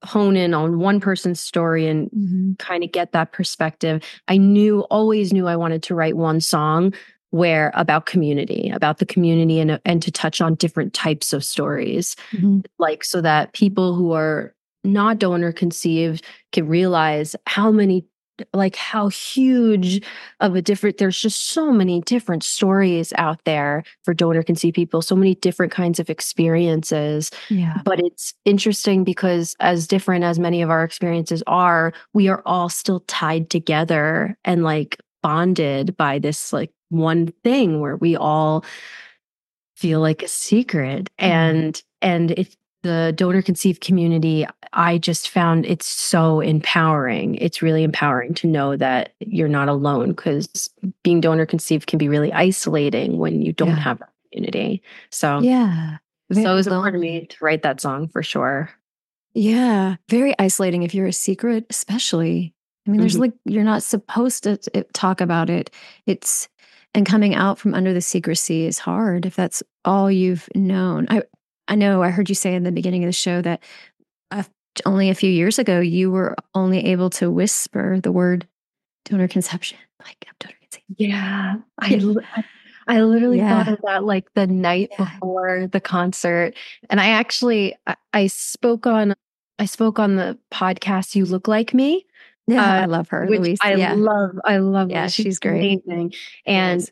[0.04, 2.52] hone in on one person's story and mm-hmm.
[2.58, 4.02] kind of get that perspective.
[4.28, 6.94] I knew, always knew I wanted to write one song
[7.30, 12.14] where about community, about the community and, and to touch on different types of stories,
[12.30, 12.60] mm-hmm.
[12.78, 18.06] like so that people who are not donor conceived can realize how many
[18.52, 20.02] like how huge
[20.40, 25.00] of a different there's just so many different stories out there for donor conceived people
[25.00, 30.62] so many different kinds of experiences yeah but it's interesting because as different as many
[30.62, 36.52] of our experiences are we are all still tied together and like bonded by this
[36.52, 38.64] like one thing where we all
[39.76, 41.24] feel like a secret mm.
[41.24, 47.36] and and if the donor conceived community i just found it's so empowering.
[47.36, 50.70] It's really empowering to know that you're not alone because
[51.02, 53.76] being donor conceived can be really isolating when you don't yeah.
[53.76, 54.82] have that community.
[55.10, 55.98] So yeah.
[56.32, 58.70] so it was important to me to write that song for sure.
[59.32, 59.96] Yeah.
[60.08, 62.54] Very isolating if you're a secret especially.
[62.86, 63.22] I mean there's mm-hmm.
[63.22, 64.56] like you're not supposed to
[64.92, 65.70] talk about it.
[66.06, 66.48] It's
[66.96, 71.06] and coming out from under the secrecy is hard if that's all you've known.
[71.10, 71.22] I
[71.68, 73.62] I know I heard you say in the beginning of the show that
[74.30, 74.42] uh,
[74.84, 78.46] only a few years ago you were only able to whisper the word
[79.04, 80.94] donor conception, like donor conception.
[80.98, 82.14] Yeah, I
[82.86, 83.64] I literally yeah.
[83.64, 85.04] thought of that like the night yeah.
[85.04, 86.54] before the concert,
[86.90, 89.14] and I actually I, I spoke on
[89.58, 92.04] I spoke on the podcast "You Look Like Me."
[92.46, 93.26] Yeah, uh, I love her.
[93.26, 93.58] Which Louise.
[93.62, 93.94] I yeah.
[93.94, 94.38] love.
[94.44, 94.90] I love.
[94.90, 95.82] Yeah, she's, she's great.
[95.86, 96.12] Amazing.
[96.44, 96.90] And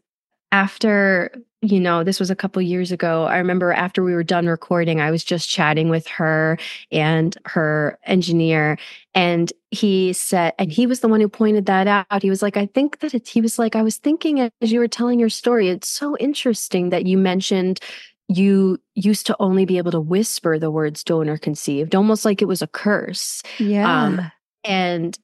[0.53, 4.47] after you know this was a couple years ago i remember after we were done
[4.47, 6.59] recording i was just chatting with her
[6.91, 8.77] and her engineer
[9.15, 12.23] and he said and he was the one who pointed that out.
[12.23, 14.81] He was like i think that it's he was like i was thinking as you
[14.81, 17.81] were telling your story it's so interesting that you mentioned
[18.29, 22.49] you used to only be able to whisper the words donor conceived almost like it
[22.49, 23.43] was a curse.
[23.59, 24.05] Yeah.
[24.05, 24.31] Um,
[24.65, 25.19] and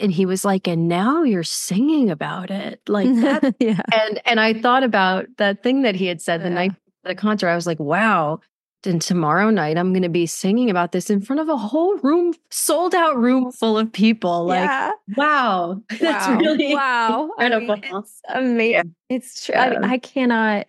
[0.00, 2.80] and he was like and now you're singing about it.
[2.88, 3.80] Like that yeah.
[3.92, 6.72] and and i thought about that thing that he had said the night
[7.04, 7.48] the concert.
[7.48, 8.40] I was like wow
[8.86, 11.96] and tomorrow night i'm going to be singing about this in front of a whole
[11.98, 14.46] room sold out room full of people.
[14.46, 14.90] Like yeah.
[15.16, 17.30] wow that's really wow.
[17.38, 18.82] Incredible I mean, it's amazing yeah.
[19.08, 20.68] it's true I, I cannot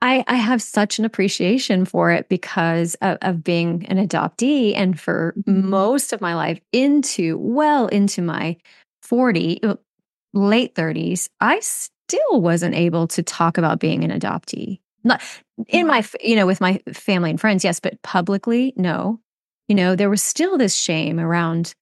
[0.00, 4.98] I, I have such an appreciation for it because of, of, being an adoptee and
[4.98, 5.68] for mm-hmm.
[5.68, 8.56] most of my life into well into my
[9.02, 9.74] 40 uh,
[10.34, 11.58] late 30s i
[12.08, 14.80] still wasn't able to talk about being an adoptee.
[15.04, 15.22] Not
[15.68, 19.20] in my you know with my family and friends yes but publicly no.
[19.68, 21.74] You know there was still this shame around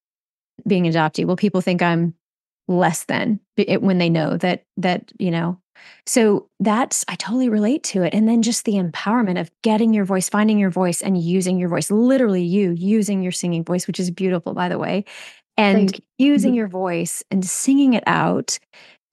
[0.67, 1.25] being an adoptee.
[1.25, 2.13] Well people think i'm
[2.67, 3.39] less than
[3.79, 5.59] when they know that that you know
[6.05, 8.13] so that's, I totally relate to it.
[8.13, 11.69] And then just the empowerment of getting your voice, finding your voice, and using your
[11.69, 15.05] voice, literally you using your singing voice, which is beautiful, by the way,
[15.57, 16.57] and using mm-hmm.
[16.57, 18.59] your voice and singing it out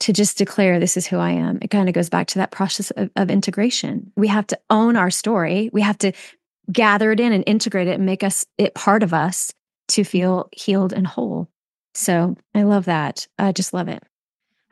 [0.01, 1.59] to just declare this is who I am.
[1.63, 4.13] It kind of goes back to that process of, of integration.
[4.17, 5.71] We have to own our story.
[5.73, 6.13] We have to
[6.71, 9.53] gather it in and integrate it and make us it part of us
[9.89, 10.11] to mm-hmm.
[10.11, 11.49] feel healed and whole.
[11.95, 13.27] So I love that.
[13.39, 14.03] I just love it.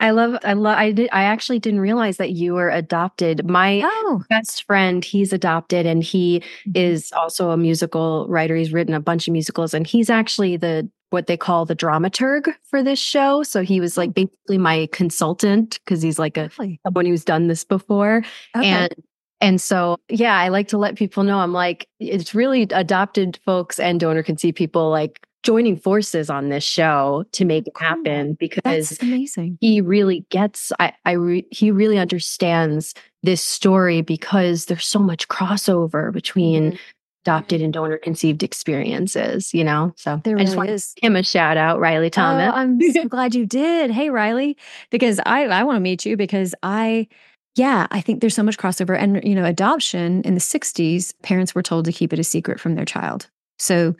[0.03, 3.49] I love, I love, I did, I actually didn't realize that you were adopted.
[3.49, 4.21] My oh.
[4.29, 6.71] best friend, he's adopted and he mm-hmm.
[6.75, 8.53] is also a musical writer.
[8.53, 12.53] He's written a bunch of musicals and he's actually the, what they call the dramaturg
[12.65, 13.43] for this show.
[13.43, 14.13] So he was like oh.
[14.13, 16.81] basically my consultant because he's like a, really?
[16.85, 18.23] someone who's done this before.
[18.57, 18.67] Okay.
[18.67, 18.93] And
[19.39, 23.77] and so, yeah, I like to let people know I'm like, it's really adopted folks
[23.77, 28.61] and donor conceived people like joining forces on this show to make it happen because
[28.89, 29.57] That's amazing.
[29.61, 35.27] He really gets I I re, he really understands this story because there's so much
[35.27, 36.77] crossover between mm-hmm.
[37.25, 39.93] adopted and donor conceived experiences, you know.
[39.97, 40.93] So there I just want is.
[41.01, 42.51] him a shout out, Riley Thomas.
[42.51, 43.91] Oh, I'm so glad you did.
[43.91, 44.57] Hey Riley,
[44.89, 47.07] because I I want to meet you because I
[47.55, 51.53] yeah, I think there's so much crossover and you know, adoption in the 60s, parents
[51.53, 53.29] were told to keep it a secret from their child.
[53.59, 53.93] So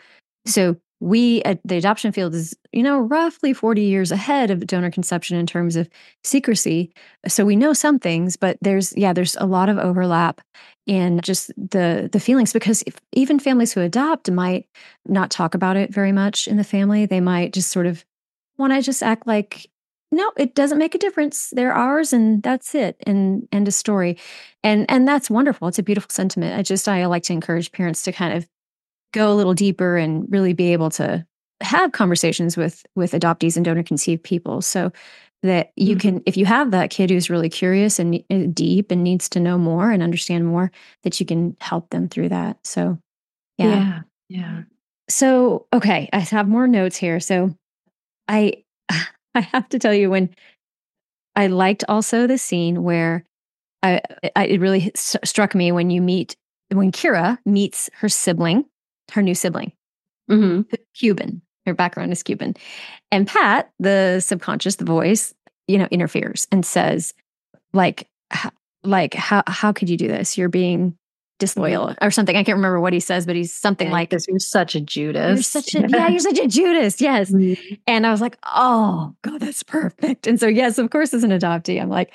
[0.45, 4.89] so we at the adoption field is you know roughly 40 years ahead of donor
[4.89, 5.89] conception in terms of
[6.23, 6.93] secrecy.
[7.27, 10.39] So we know some things but there's yeah there's a lot of overlap
[10.85, 14.65] in just the the feelings because if, even families who adopt might
[15.05, 17.05] not talk about it very much in the family.
[17.05, 18.05] They might just sort of
[18.57, 19.69] want to just act like
[20.09, 21.49] no it doesn't make a difference.
[21.49, 24.17] They're ours and that's it and end of story.
[24.63, 25.67] And and that's wonderful.
[25.67, 26.57] It's a beautiful sentiment.
[26.57, 28.47] I just i like to encourage parents to kind of
[29.13, 31.25] go a little deeper and really be able to
[31.61, 34.91] have conversations with with adoptees and donor conceived people so
[35.43, 35.99] that you mm-hmm.
[35.99, 39.29] can if you have that kid who's really curious and, and uh, deep and needs
[39.29, 40.71] to know more and understand more
[41.03, 42.97] that you can help them through that so
[43.57, 44.61] yeah yeah, yeah.
[45.09, 47.55] so okay i have more notes here so
[48.27, 48.53] i
[49.35, 50.29] i have to tell you when
[51.35, 53.23] i liked also the scene where
[53.83, 54.01] i,
[54.35, 56.35] I it really struck me when you meet
[56.71, 58.65] when kira meets her sibling
[59.13, 59.71] her new sibling,
[60.29, 60.61] mm-hmm.
[60.93, 61.41] Cuban.
[61.65, 62.55] Her background is Cuban.
[63.11, 65.33] And Pat, the subconscious, the voice,
[65.67, 67.13] you know, interferes and says,
[67.71, 68.09] like,
[68.83, 70.37] like how how could you do this?
[70.37, 70.97] You're being
[71.39, 72.05] disloyal mm-hmm.
[72.05, 72.35] or something.
[72.35, 74.27] I can't remember what he says, but he's something yeah, like this.
[74.27, 75.37] You're such a Judas.
[75.53, 77.01] You're such a, yeah, you're such a Judas.
[77.01, 77.31] Yes.
[77.31, 77.75] Mm-hmm.
[77.87, 80.27] And I was like, oh God, that's perfect.
[80.27, 82.11] And so yes, of course, as an adoptee, I'm like,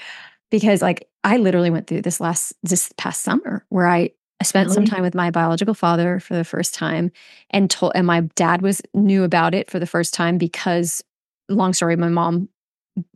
[0.51, 4.71] because like I literally went through this last this past summer where I I spent
[4.71, 7.11] some time with my biological father for the first time
[7.51, 11.03] and told and my dad was knew about it for the first time because
[11.49, 12.49] long story my mom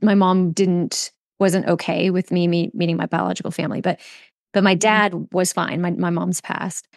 [0.00, 4.00] my mom didn't wasn't okay with me meeting my biological family but
[4.52, 4.78] but my mm-hmm.
[4.80, 6.88] dad was fine my my mom's passed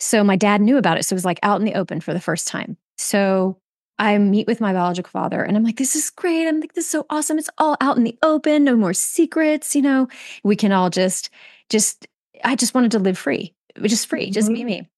[0.00, 2.12] so my dad knew about it so it was like out in the open for
[2.12, 3.56] the first time so
[3.98, 6.48] I meet with my biological father and I'm like, this is great.
[6.48, 7.38] I'm like, this is so awesome.
[7.38, 10.08] It's all out in the open, no more secrets, you know.
[10.42, 11.30] We can all just,
[11.68, 12.08] just,
[12.42, 14.54] I just wanted to live free just free, just mm-hmm.
[14.54, 14.88] be me.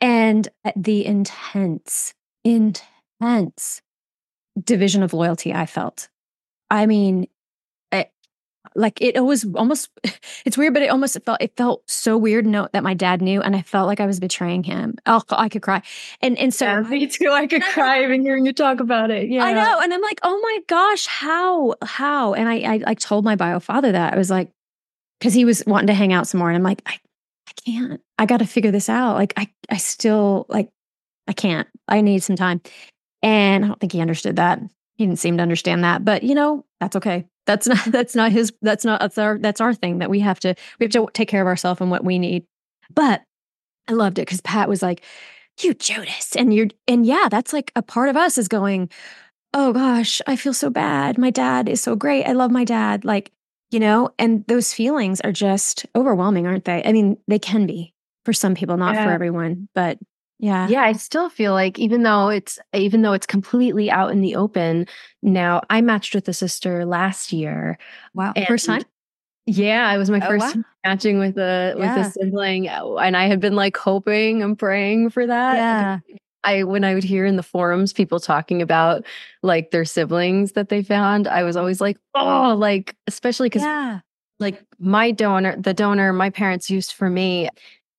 [0.00, 2.14] And the intense,
[2.44, 3.82] intense
[4.62, 6.08] division of loyalty I felt.
[6.70, 7.28] I mean,
[8.74, 9.90] like it was almost
[10.44, 13.40] it's weird, but it almost felt it felt so weird know that my dad knew,
[13.40, 14.96] and I felt like I was betraying him.
[15.06, 15.82] Oh, I could cry,
[16.20, 17.30] and and so yeah, me too.
[17.30, 19.28] I could cry even hearing you talk about it.
[19.28, 22.34] Yeah, I know, and I'm like, oh my gosh, how how?
[22.34, 24.50] And I I like told my bio father that I was like,
[25.18, 26.48] because he was wanting to hang out some more.
[26.48, 26.98] And I'm like, I,
[27.48, 28.00] I can't.
[28.18, 29.14] I got to figure this out.
[29.14, 30.70] Like, I, I still like,
[31.28, 31.68] I can't.
[31.88, 32.60] I need some time.
[33.22, 34.60] And I don't think he understood that.
[34.96, 36.04] He didn't seem to understand that.
[36.04, 37.26] But you know, that's okay.
[37.46, 37.84] That's not.
[37.86, 38.52] That's not his.
[38.62, 39.00] That's not.
[39.00, 39.38] That's our.
[39.38, 39.98] That's our thing.
[39.98, 40.54] That we have to.
[40.78, 42.44] We have to take care of ourselves and what we need.
[42.94, 43.22] But
[43.88, 45.02] I loved it because Pat was like,
[45.60, 48.90] "You Judas," and you're, and yeah, that's like a part of us is going.
[49.54, 51.18] Oh gosh, I feel so bad.
[51.18, 52.24] My dad is so great.
[52.24, 53.04] I love my dad.
[53.04, 53.32] Like
[53.72, 56.82] you know, and those feelings are just overwhelming, aren't they?
[56.84, 57.94] I mean, they can be
[58.24, 59.06] for some people, not yeah.
[59.06, 59.98] for everyone, but
[60.38, 60.68] yeah.
[60.68, 64.36] Yeah, I still feel like even though it's even though it's completely out in the
[64.36, 64.86] open
[65.22, 67.78] now, I matched with a sister last year.
[68.12, 68.32] Wow.
[68.46, 68.82] First time?
[69.46, 70.62] Yeah, it was my oh, first wow.
[70.84, 71.96] matching with a yeah.
[71.96, 75.56] with a sibling and I had been like hoping and praying for that.
[75.56, 76.16] Yeah.
[76.44, 79.04] I when I would hear in the forums people talking about
[79.42, 84.00] like their siblings that they found, I was always like, oh, like especially because yeah.
[84.40, 87.48] like my donor, the donor my parents used for me,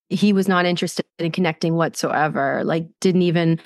[0.10, 2.64] he was not interested in connecting whatsoever.
[2.64, 3.60] Like didn't even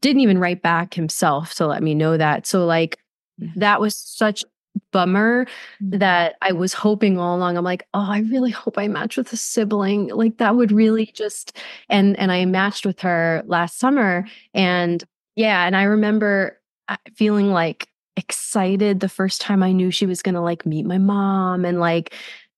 [0.00, 2.46] didn't even write back himself to let me know that.
[2.46, 2.98] So like
[3.38, 4.44] that was such
[4.92, 5.98] bummer mm-hmm.
[5.98, 7.56] that I was hoping all along.
[7.56, 10.08] I'm like, oh, I really hope I match with a sibling.
[10.08, 11.56] Like that would really just
[11.88, 15.04] and and I matched with her last summer and
[15.34, 16.58] yeah, and I remember
[16.88, 20.86] uh, feeling like excited the first time I knew she was going to like meet
[20.86, 22.14] my mom and like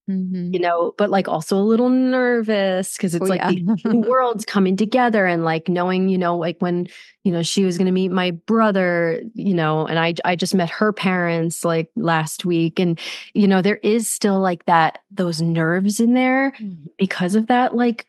[0.09, 0.55] Mm-hmm.
[0.55, 3.75] you know, but like also a little nervous because it's oh, like yeah.
[3.85, 6.89] the worlds coming together and like knowing, you know, like when,
[7.25, 10.55] you know, she was going to meet my brother, you know, and I, I just
[10.55, 12.81] met her parents like last week.
[12.81, 12.99] And,
[13.35, 16.87] you know, there is still like that, those nerves in there mm-hmm.
[16.97, 18.07] because of that, like,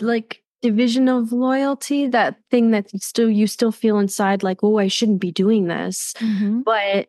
[0.00, 4.88] like division of loyalty, that thing that still, you still feel inside like, oh, I
[4.88, 6.12] shouldn't be doing this.
[6.18, 6.62] Mm-hmm.
[6.62, 7.08] But,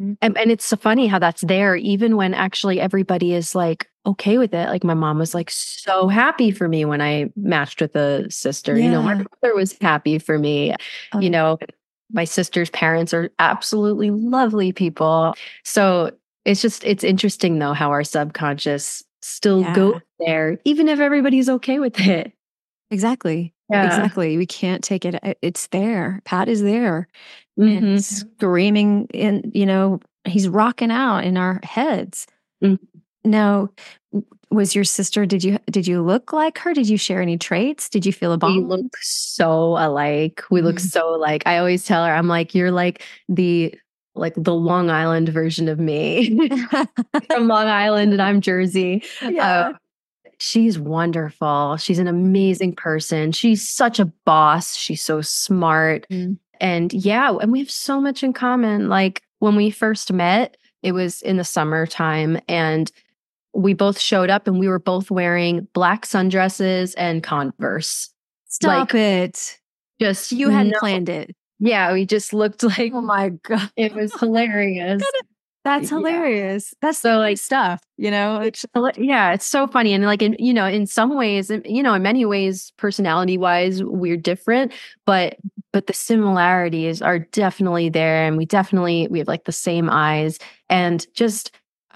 [0.00, 0.14] Mm-hmm.
[0.20, 4.38] And, and it's so funny how that's there, even when actually everybody is like okay
[4.38, 4.68] with it.
[4.68, 8.76] Like my mom was like so happy for me when I matched with a sister.
[8.76, 8.84] Yeah.
[8.84, 10.74] You know, my brother was happy for me.
[11.18, 11.58] You know,
[12.12, 15.34] my sister's parents are absolutely lovely people.
[15.64, 16.10] So
[16.44, 19.74] it's just, it's interesting though how our subconscious still yeah.
[19.74, 22.32] goes there, even if everybody's okay with it.
[22.90, 23.53] Exactly.
[23.70, 23.86] Yeah.
[23.86, 24.36] Exactly.
[24.36, 25.38] We can't take it.
[25.40, 26.20] It's there.
[26.24, 27.08] Pat is there
[27.58, 27.84] mm-hmm.
[27.84, 32.26] and screaming in, you know, he's rocking out in our heads.
[32.62, 32.84] Mm-hmm.
[33.24, 33.70] Now,
[34.50, 36.74] was your sister, did you did you look like her?
[36.74, 37.88] Did you share any traits?
[37.88, 38.56] Did you feel a bond?
[38.56, 40.44] We look so alike.
[40.50, 40.66] We mm-hmm.
[40.66, 41.42] look so alike.
[41.46, 43.74] I always tell her, I'm like, you're like the
[44.14, 46.48] like the Long Island version of me
[47.30, 49.02] from Long Island and I'm Jersey.
[49.22, 49.48] Yeah.
[49.48, 49.72] Uh,
[50.44, 51.76] she's wonderful.
[51.76, 53.32] She's an amazing person.
[53.32, 54.76] She's such a boss.
[54.76, 56.06] She's so smart.
[56.10, 56.38] Mm.
[56.60, 58.88] And yeah, and we have so much in common.
[58.88, 62.90] Like when we first met, it was in the summertime and
[63.54, 68.10] we both showed up and we were both wearing black sundresses and Converse.
[68.46, 69.58] Stop like, it.
[70.00, 71.34] Just you hadn't no, planned it.
[71.58, 73.70] Yeah, we just looked like oh my god.
[73.76, 75.02] It was hilarious.
[75.64, 76.72] That's hilarious.
[76.72, 76.78] Yeah.
[76.82, 78.38] That's so like stuff, you know.
[78.40, 81.94] It's, yeah, it's so funny, and like in you know, in some ways, you know,
[81.94, 84.72] in many ways, personality wise, we're different,
[85.06, 85.38] but
[85.72, 90.38] but the similarities are definitely there, and we definitely we have like the same eyes,
[90.68, 91.50] and just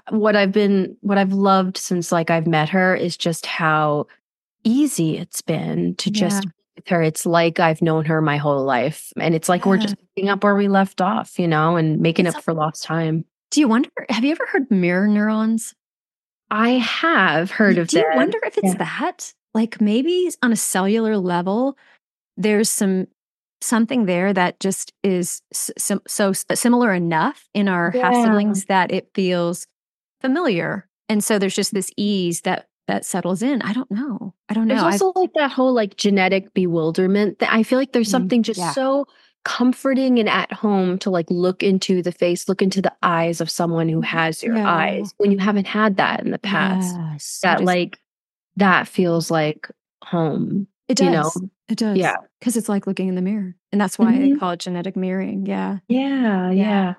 [0.07, 4.07] uh, what I've been, what I've loved since like I've met her is just how
[4.63, 7.03] easy it's been to just with her.
[7.03, 9.69] It's like I've known her my whole life, and it's like yeah.
[9.69, 12.55] we're just picking up where we left off, you know, and making it's up for
[12.55, 13.25] lost time.
[13.51, 13.89] Do you wonder?
[14.09, 15.73] Have you ever heard mirror neurons?
[16.51, 18.07] I have heard of Do that.
[18.11, 18.77] you wonder if it's yeah.
[18.77, 19.33] that?
[19.53, 21.77] Like maybe on a cellular level,
[22.37, 23.07] there's some
[23.61, 28.11] something there that just is so, so similar enough in our yeah.
[28.11, 29.67] half siblings that it feels
[30.21, 33.61] familiar, and so there's just this ease that that settles in.
[33.61, 34.33] I don't know.
[34.49, 34.75] I don't know.
[34.75, 37.39] There's also I've, like that whole like genetic bewilderment.
[37.39, 38.11] That I feel like there's mm-hmm.
[38.11, 38.71] something just yeah.
[38.71, 39.05] so
[39.49, 43.49] comforting and at home to like look into the face, look into the eyes of
[43.49, 44.71] someone who has your yeah.
[44.71, 46.95] eyes when you haven't had that in the past.
[46.95, 47.97] Yes, that, like
[48.57, 49.67] that feels like
[50.03, 50.67] home.
[50.87, 51.05] It does.
[51.05, 51.31] You know?
[51.67, 51.97] It does.
[51.97, 52.17] Yeah.
[52.39, 53.55] Because it's like looking in the mirror.
[53.71, 54.33] And that's why mm-hmm.
[54.33, 55.47] they call it genetic mirroring.
[55.47, 55.79] Yeah.
[55.87, 56.51] Yeah.
[56.51, 56.93] Yeah.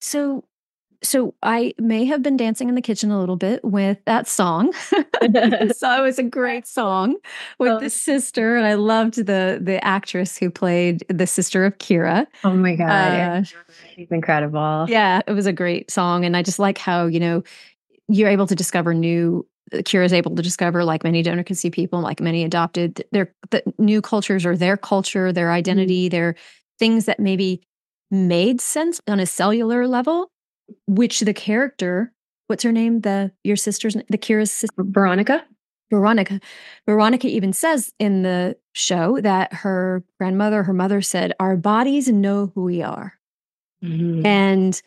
[0.00, 0.42] So
[1.06, 4.72] so I may have been dancing in the kitchen a little bit with that song.
[4.82, 7.16] so it was a great song
[7.58, 7.80] with oh.
[7.80, 12.26] the sister, and I loved the the actress who played the sister of Kira.
[12.44, 13.42] Oh my god, uh,
[13.94, 14.86] she's incredible.
[14.88, 17.42] Yeah, it was a great song, and I just like how you know
[18.08, 19.46] you're able to discover new.
[19.72, 23.62] Kira is able to discover, like many donor see people, like many adopted, their the
[23.78, 26.16] new cultures or their culture, their identity, mm-hmm.
[26.16, 26.34] their
[26.78, 27.62] things that maybe
[28.10, 30.30] made sense on a cellular level
[30.86, 32.12] which the character
[32.46, 33.00] what's her name?
[33.00, 35.44] The your sister's the Kira's sister Veronica.
[35.90, 36.40] Veronica.
[36.86, 42.50] Veronica even says in the show that her grandmother, her mother said, Our bodies know
[42.54, 43.14] who we are.
[43.84, 44.26] Mm-hmm.
[44.26, 44.82] And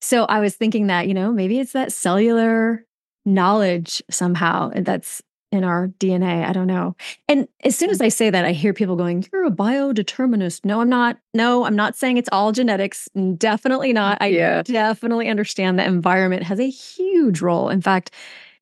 [0.00, 2.84] so I was thinking that, you know, maybe it's that cellular
[3.24, 5.22] knowledge somehow that's
[5.52, 6.44] in our DNA.
[6.46, 6.94] I don't know.
[7.28, 8.04] And as soon as mm.
[8.04, 10.64] I say that, I hear people going, You're a biodeterminist.
[10.64, 11.18] No, I'm not.
[11.34, 13.08] No, I'm not saying it's all genetics.
[13.36, 14.18] Definitely not.
[14.20, 14.62] I yeah.
[14.62, 17.68] definitely understand that environment has a huge role.
[17.68, 18.12] In fact,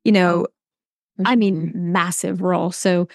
[0.05, 0.47] you know,
[1.25, 2.71] I mean, massive role.
[2.71, 3.09] So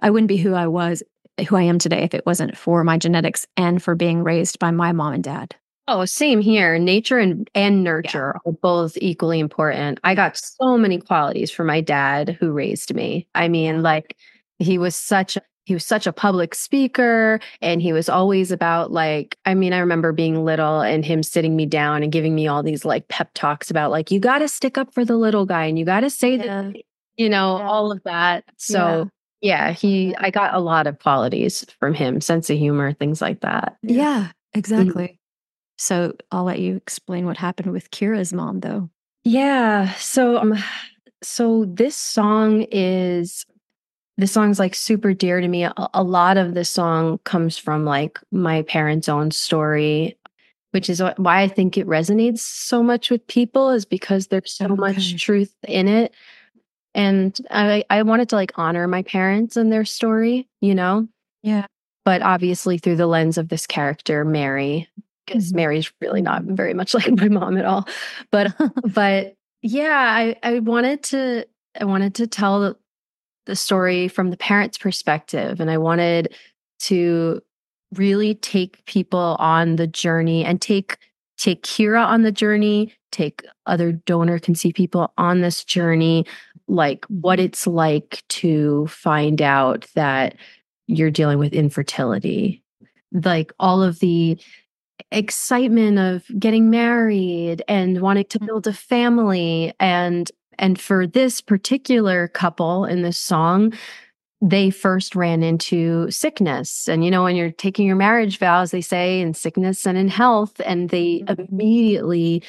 [0.00, 1.02] I wouldn't be who I was,
[1.48, 4.70] who I am today, if it wasn't for my genetics and for being raised by
[4.70, 5.56] my mom and dad.
[5.88, 6.78] Oh, same here.
[6.78, 8.50] Nature and, and nurture yeah.
[8.50, 9.98] are both equally important.
[10.04, 13.26] I got so many qualities from my dad who raised me.
[13.34, 14.16] I mean, like
[14.58, 19.36] he was such he was such a public speaker and he was always about like
[19.44, 22.62] i mean i remember being little and him sitting me down and giving me all
[22.62, 25.66] these like pep talks about like you got to stick up for the little guy
[25.66, 26.62] and you got to say yeah.
[26.62, 26.76] that
[27.18, 27.68] you know, yeah.
[27.68, 28.44] all of that.
[28.56, 29.10] So
[29.40, 29.66] yeah.
[29.68, 33.40] yeah, he I got a lot of qualities from him, sense of humor, things like
[33.40, 33.76] that.
[33.82, 34.58] Yeah, mm-hmm.
[34.58, 35.04] exactly.
[35.04, 35.17] Mm-hmm.
[35.78, 38.90] So I'll let you explain what happened with Kira's mom though.
[39.24, 39.92] Yeah.
[39.94, 40.56] So um
[41.22, 43.46] so this song is
[44.16, 45.64] this song's like super dear to me.
[45.64, 50.16] A, a lot of this song comes from like my parents' own story
[50.72, 54.66] which is why I think it resonates so much with people is because there's so
[54.66, 54.74] okay.
[54.74, 56.14] much truth in it
[56.94, 61.08] and I I wanted to like honor my parents and their story, you know.
[61.42, 61.66] Yeah.
[62.04, 64.88] But obviously through the lens of this character Mary,
[65.28, 65.56] because mm-hmm.
[65.56, 67.86] Mary's really not very much like my mom at all.
[68.30, 68.54] But
[68.94, 71.46] but yeah, I I wanted to
[71.80, 72.76] I wanted to tell the,
[73.56, 76.34] story from the parents' perspective, and I wanted
[76.80, 77.40] to
[77.94, 80.98] really take people on the journey and take
[81.38, 86.26] take Kira on the journey, take other donor conceived people on this journey
[86.68, 90.36] like what it's like to find out that
[90.86, 92.62] you're dealing with infertility
[93.12, 94.38] like all of the
[95.10, 102.28] excitement of getting married and wanting to build a family and and for this particular
[102.28, 103.72] couple in this song
[104.40, 108.80] they first ran into sickness and you know when you're taking your marriage vows they
[108.80, 111.42] say in sickness and in health and they mm-hmm.
[111.52, 112.42] immediately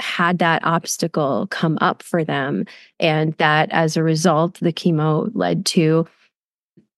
[0.00, 2.64] had that obstacle come up for them.
[3.00, 6.06] And that as a result, the chemo led to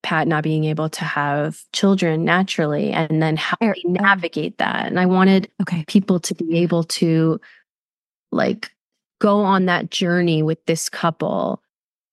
[0.02, 4.86] Pat not being able to have children naturally and then how they navigate that.
[4.86, 5.84] And I wanted okay.
[5.86, 7.40] people to be able to
[8.30, 8.70] like
[9.20, 11.62] go on that journey with this couple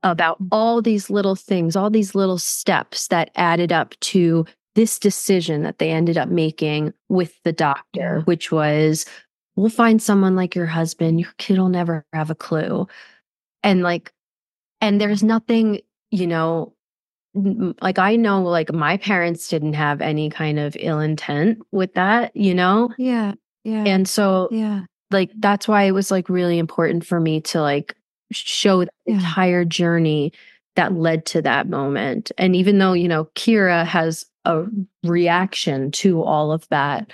[0.03, 0.47] about mm.
[0.51, 5.79] all these little things, all these little steps that added up to this decision that
[5.79, 9.05] they ended up making with the doctor, which was
[9.55, 11.19] we'll find someone like your husband.
[11.19, 12.87] Your kid will never have a clue.
[13.63, 14.11] And like,
[14.81, 15.81] and there's nothing,
[16.11, 16.74] you know,
[17.81, 22.35] like I know like my parents didn't have any kind of ill intent with that,
[22.35, 22.93] you know?
[22.97, 23.33] Yeah.
[23.63, 23.83] Yeah.
[23.85, 27.95] And so, yeah, like that's why it was like really important for me to like
[28.31, 29.15] show the yeah.
[29.15, 30.31] entire journey
[30.75, 32.31] that led to that moment.
[32.37, 34.65] And even though, you know, Kira has a
[35.03, 37.11] reaction to all of that,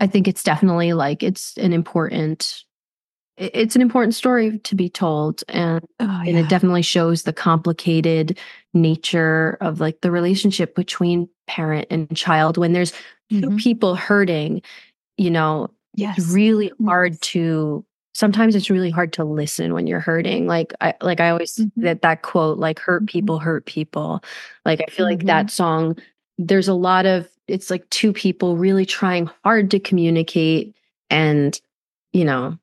[0.00, 2.64] I think it's definitely like it's an important
[3.36, 6.22] it's an important story to be told and, oh, yeah.
[6.26, 8.38] and it definitely shows the complicated
[8.72, 12.92] nature of like the relationship between parent and child when there's
[13.32, 13.42] mm-hmm.
[13.42, 14.62] two people hurting
[15.16, 16.18] you know yes.
[16.18, 17.84] it's really hard to
[18.14, 21.82] sometimes it's really hard to listen when you're hurting like i like i always mm-hmm.
[21.82, 23.18] that that quote like hurt mm-hmm.
[23.18, 24.22] people hurt people
[24.64, 25.50] like i feel like that mm-hmm.
[25.50, 25.98] song
[26.38, 30.74] there's a lot of it's like two people really trying hard to communicate
[31.10, 31.60] and
[32.12, 32.58] you know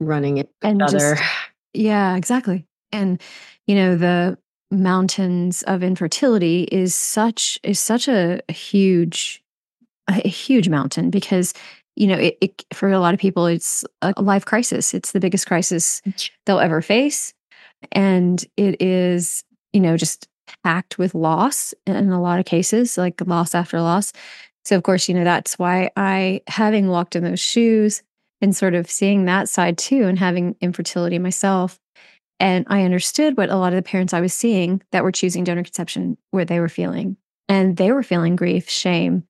[0.00, 1.16] running it and other
[1.74, 2.66] yeah exactly.
[2.92, 3.20] And
[3.66, 4.38] you know the
[4.70, 9.42] mountains of infertility is such is such a, a huge
[10.08, 11.54] a, huge mountain because
[11.96, 14.94] you know it, it, for a lot of people it's a life crisis.
[14.94, 16.02] It's the biggest crisis
[16.46, 17.34] they'll ever face.
[17.92, 20.28] And it is you know just
[20.62, 24.12] packed with loss in a lot of cases, like loss after loss.
[24.64, 28.02] So, of course, you know, that's why I, having walked in those shoes
[28.44, 31.80] and sort of seeing that side too, and having infertility myself,
[32.38, 35.44] and I understood what a lot of the parents I was seeing that were choosing
[35.44, 37.16] donor conception, where they were feeling.
[37.48, 39.24] And they were feeling grief, shame,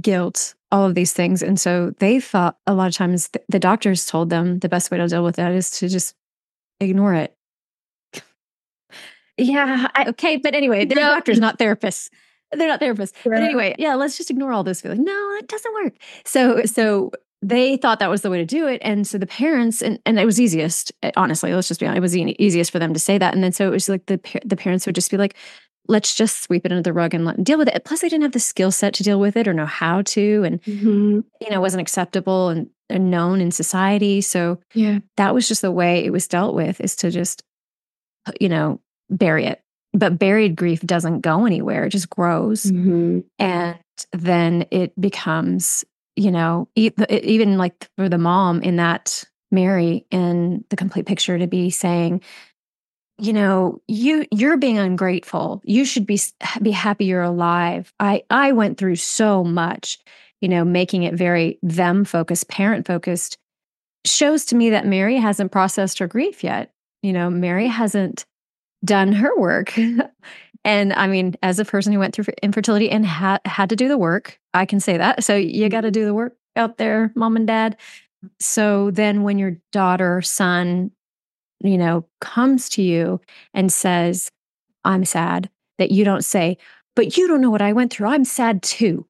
[0.00, 1.42] guilt, all of these things.
[1.42, 4.98] And so they thought a lot of times the doctors told them the best way
[4.98, 6.14] to deal with that is to just
[6.80, 7.36] ignore it
[9.36, 9.88] yeah.
[9.94, 10.36] I, okay.
[10.36, 11.14] But anyway, they're no.
[11.14, 12.10] doctors, not therapists.
[12.52, 13.14] They're not therapists.
[13.24, 13.36] Right.
[13.38, 15.00] But anyway, yeah, let's just ignore all those feelings.
[15.02, 15.94] No, it doesn't work.
[16.24, 17.10] So, so
[17.42, 18.80] they thought that was the way to do it.
[18.84, 21.98] And so the parents, and, and it was easiest, eh, honestly, let's just be honest,
[21.98, 23.34] it was the easiest for them to say that.
[23.34, 25.34] And then so it was like the, the parents would just be like,
[25.88, 27.84] let's just sweep it under the rug and let deal with it.
[27.84, 30.44] Plus, they didn't have the skill set to deal with it or know how to.
[30.44, 31.20] And, mm-hmm.
[31.40, 34.20] you know, wasn't acceptable and, and known in society.
[34.20, 37.42] So yeah, that was just the way it was dealt with is to just,
[38.40, 38.80] you know,
[39.10, 39.60] bury it.
[39.92, 42.64] But buried grief doesn't go anywhere, it just grows.
[42.64, 43.20] Mm-hmm.
[43.40, 43.78] And
[44.12, 45.84] then it becomes
[46.16, 51.46] you know, even like for the mom in that Mary in the complete picture to
[51.46, 52.22] be saying,
[53.18, 55.60] you know, you you're being ungrateful.
[55.64, 56.18] You should be
[56.60, 57.92] be happy you're alive.
[58.00, 59.98] I I went through so much,
[60.40, 63.38] you know, making it very them focused, parent focused
[64.04, 66.72] shows to me that Mary hasn't processed her grief yet.
[67.02, 68.26] You know, Mary hasn't
[68.84, 69.78] done her work.
[70.64, 73.88] and I mean, as a person who went through infertility and ha- had to do
[73.88, 75.24] the work, I can say that.
[75.24, 75.92] So you got to mm-hmm.
[75.92, 77.76] do the work out there, mom and dad.
[78.38, 80.92] So then when your daughter, son,
[81.60, 83.20] you know, comes to you
[83.54, 84.30] and says,
[84.84, 86.58] I'm sad, that you don't say,
[86.94, 88.08] but you don't know what I went through.
[88.08, 89.06] I'm sad too.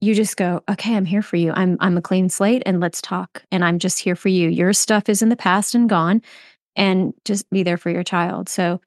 [0.00, 1.52] You just go, okay, I'm here for you.
[1.52, 3.42] I'm I'm a clean slate and let's talk.
[3.50, 4.48] And I'm just here for you.
[4.48, 6.22] Your stuff is in the past and gone
[6.76, 8.48] and just be there for your child.
[8.48, 8.80] So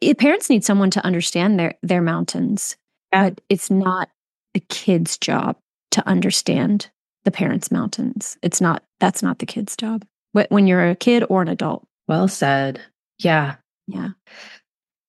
[0.00, 2.76] it, parents need someone to understand their their mountains,
[3.12, 4.08] but it's not
[4.54, 5.56] the kid's job
[5.92, 6.90] to understand
[7.24, 8.38] the parents' mountains.
[8.42, 10.04] It's not that's not the kid's job.
[10.32, 11.86] When you're a kid or an adult.
[12.06, 12.80] Well said.
[13.18, 13.56] Yeah.
[13.86, 14.10] Yeah.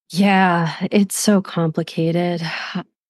[0.10, 2.42] Yeah, it's so complicated.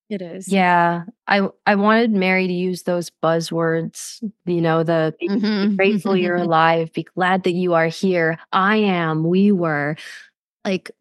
[0.10, 0.48] It is.
[0.50, 1.06] Yeah.
[1.26, 5.78] I I wanted Mary to use those buzzwords, you know, the mm-hmm.
[5.78, 8.38] grateful you're alive, be glad that you are here.
[8.52, 9.96] I am, we were.
[10.66, 10.92] Like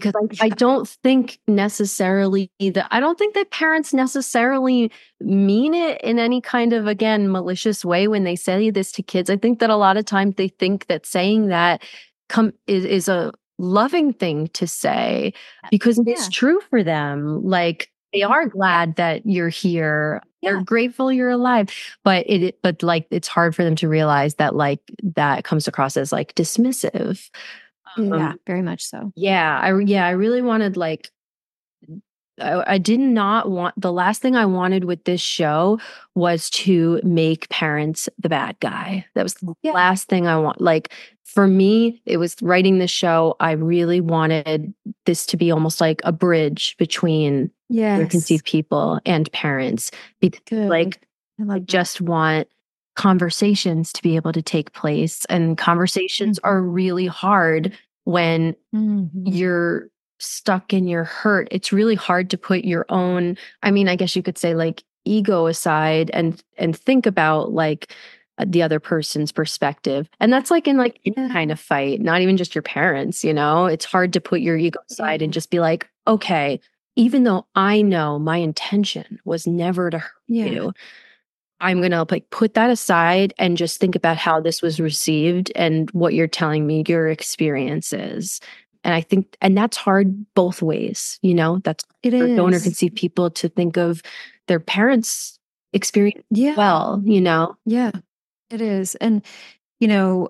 [0.00, 4.90] because I, I, don't think necessarily that I don't think that parents necessarily
[5.20, 9.30] mean it in any kind of again malicious way when they say this to kids.
[9.30, 11.82] I think that a lot of times they think that saying that
[12.28, 15.32] come is, is a loving thing to say
[15.70, 16.12] because yeah.
[16.12, 17.44] it's true for them.
[17.44, 20.22] Like they are glad that you're here.
[20.40, 20.52] Yeah.
[20.52, 21.70] They're grateful you're alive.
[22.04, 24.80] But it but like it's hard for them to realize that like
[25.16, 27.30] that comes across as like dismissive.
[27.96, 29.12] Um, yeah, very much so.
[29.16, 31.10] Yeah, I yeah, I really wanted like
[32.40, 35.78] I, I did not want the last thing I wanted with this show
[36.14, 39.06] was to make parents the bad guy.
[39.14, 39.72] That was the yeah.
[39.72, 40.60] last thing I want.
[40.60, 40.92] Like
[41.24, 43.36] for me, it was writing the show.
[43.40, 44.74] I really wanted
[45.06, 48.10] this to be almost like a bridge between yes.
[48.10, 49.90] conceived people and parents.
[50.20, 50.68] Because Good.
[50.68, 51.00] like
[51.40, 52.48] I, I just want
[52.96, 55.24] conversations to be able to take place.
[55.26, 56.48] And conversations mm-hmm.
[56.48, 59.26] are really hard when mm-hmm.
[59.26, 59.88] you're
[60.18, 61.48] stuck in your hurt.
[61.50, 64.84] It's really hard to put your own, I mean, I guess you could say like
[65.04, 67.92] ego aside and and think about like
[68.38, 70.08] uh, the other person's perspective.
[70.20, 73.32] And that's like in like any kind of fight, not even just your parents, you
[73.32, 73.66] know.
[73.66, 76.60] It's hard to put your ego aside and just be like, okay,
[76.96, 80.46] even though I know my intention was never to hurt yeah.
[80.46, 80.72] you,
[81.60, 85.52] I'm going to like put that aside and just think about how this was received
[85.54, 88.40] and what you're telling me your experience is.
[88.82, 92.36] And I think, and that's hard both ways, you know, that's it is.
[92.36, 94.02] donor conceived people to think of
[94.46, 95.38] their parents'
[95.72, 96.54] experience yeah.
[96.54, 97.56] well, you know?
[97.64, 97.92] Yeah,
[98.50, 98.94] it is.
[98.96, 99.24] And,
[99.80, 100.28] you know,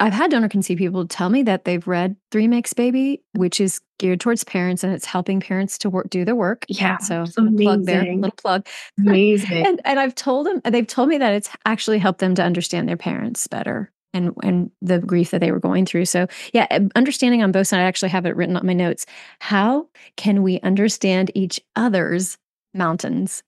[0.00, 3.80] I've had donor conceived people tell me that they've read Three Makes Baby, which is
[3.98, 6.64] geared towards parents and it's helping parents to work do their work.
[6.68, 6.98] Yeah.
[6.98, 8.66] So plug there, little plug.
[8.98, 9.66] Amazing.
[9.66, 12.88] and, and I've told them, they've told me that it's actually helped them to understand
[12.88, 16.06] their parents better and and the grief that they were going through.
[16.06, 17.80] So yeah, um, understanding on both sides.
[17.80, 19.04] I actually have it written on my notes.
[19.40, 22.38] How can we understand each other's
[22.72, 23.42] mountains?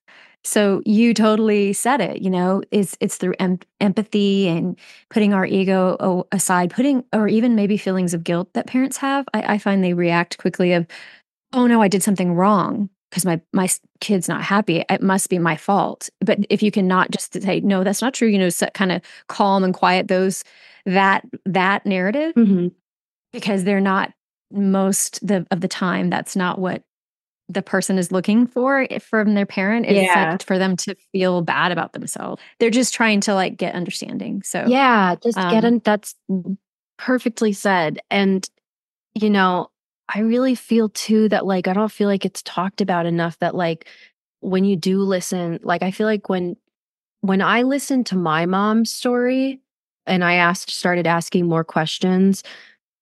[0.46, 4.78] So you totally said it, you know, it's it's through em- empathy and
[5.10, 9.26] putting our ego aside, putting or even maybe feelings of guilt that parents have.
[9.34, 10.86] I, I find they react quickly of,
[11.52, 13.68] oh no, I did something wrong because my my
[14.00, 14.84] kid's not happy.
[14.88, 16.08] It must be my fault.
[16.20, 19.64] But if you cannot just say no, that's not true, you know, kind of calm
[19.64, 20.44] and quiet those
[20.84, 22.68] that that narrative mm-hmm.
[23.32, 24.12] because they're not
[24.52, 26.84] most the of the time that's not what
[27.48, 30.36] the person is looking for from their parent is yeah.
[30.38, 32.42] for them to feel bad about themselves.
[32.58, 34.42] They're just trying to like get understanding.
[34.42, 35.80] So yeah, just um, get in.
[35.84, 36.14] That's
[36.98, 38.00] perfectly said.
[38.10, 38.48] And
[39.14, 39.70] you know,
[40.08, 43.54] I really feel too that like I don't feel like it's talked about enough that
[43.54, 43.88] like
[44.40, 46.56] when you do listen, like I feel like when
[47.20, 49.60] when I listened to my mom's story
[50.06, 52.42] and I asked started asking more questions,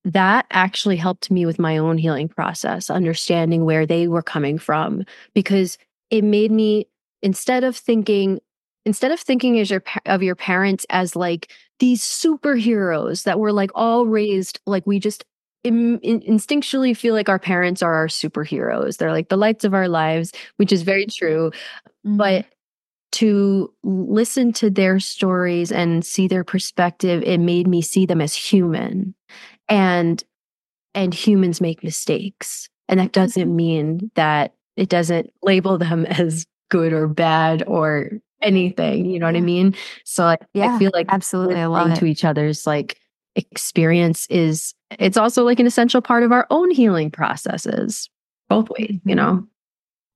[0.04, 5.04] that actually helped me with my own healing process, understanding where they were coming from,
[5.34, 5.78] because
[6.10, 6.86] it made me,
[7.22, 8.40] instead of thinking,
[8.84, 13.70] instead of thinking as your of your parents as like these superheroes that were like
[13.74, 15.24] all raised like we just
[15.64, 18.98] in, in, instinctually feel like our parents are our superheroes.
[18.98, 21.50] They're like the lights of our lives, which is very true.
[22.06, 22.18] Mm-hmm.
[22.18, 22.46] But
[23.12, 28.34] to listen to their stories and see their perspective, it made me see them as
[28.34, 29.14] human.
[29.68, 30.22] And
[30.94, 32.68] and humans make mistakes.
[32.88, 33.56] And that doesn't mm-hmm.
[33.56, 38.10] mean that it doesn't label them as good or bad or
[38.42, 39.06] anything.
[39.06, 39.74] You know what I mean?
[40.04, 42.98] So I, yeah, I feel like absolutely I love to each other's like
[43.36, 48.08] experience is it's also like an essential part of our own healing processes
[48.48, 49.44] both ways you know mm-hmm.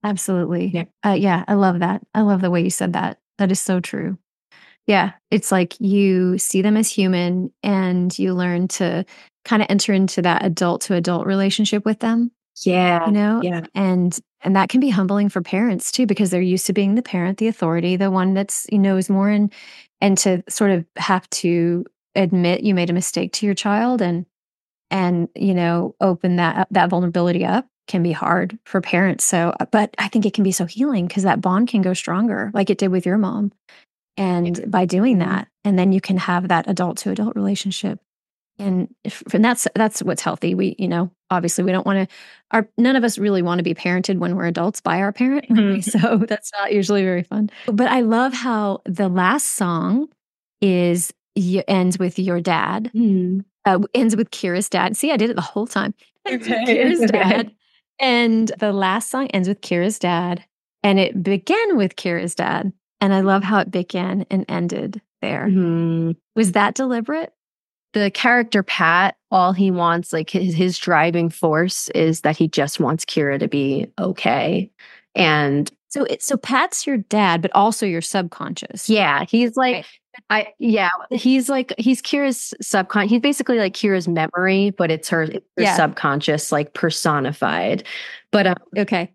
[0.04, 0.84] absolutely yeah.
[1.04, 3.80] Uh, yeah i love that i love the way you said that that is so
[3.80, 4.16] true
[4.86, 9.04] yeah it's like you see them as human and you learn to
[9.48, 12.30] kind of enter into that adult to adult relationship with them
[12.64, 13.40] yeah you know?
[13.42, 13.64] yeah.
[13.74, 17.02] And and that can be humbling for parents too because they're used to being the
[17.02, 19.52] parent the authority the one that's you knows more and
[20.00, 21.84] and to sort of have to
[22.14, 24.26] admit you made a mistake to your child and
[24.90, 29.24] and you know open that that vulnerability up can be hard for parents.
[29.24, 31.94] So uh, but i think it can be so healing because that bond can go
[31.94, 33.52] stronger like it did with your mom.
[34.16, 35.28] And by doing mm-hmm.
[35.28, 38.00] that and then you can have that adult to adult relationship
[38.58, 42.16] and if, and that's that's what's healthy we you know obviously we don't want to
[42.50, 45.46] our none of us really want to be parented when we're adults by our parent
[45.50, 45.80] mm-hmm.
[45.80, 50.08] so that's not usually very fun but i love how the last song
[50.60, 51.12] is
[51.68, 52.90] ends with your dad.
[52.94, 53.44] Mm.
[53.64, 54.96] Uh, ends with Kira's dad.
[54.96, 55.94] See, I did it the whole time.
[56.26, 57.52] Kira's dad.
[58.00, 60.44] And the last song ends with Kira's dad.
[60.82, 62.72] And it began with Kira's dad.
[63.00, 65.46] And I love how it began and ended there.
[65.46, 66.12] Mm-hmm.
[66.34, 67.32] Was that deliberate?
[67.94, 72.80] The character Pat, all he wants, like his, his driving force, is that he just
[72.80, 74.70] wants Kira to be okay.
[75.14, 78.90] And so, it, so Pat's your dad, but also your subconscious.
[78.90, 79.86] Yeah, he's like right.
[80.30, 83.10] I yeah, he's like he's Kira's subconscious.
[83.10, 85.76] He's basically like Kira's memory, but it's her, her yeah.
[85.76, 87.84] subconscious, like personified.
[88.30, 89.12] But um, okay.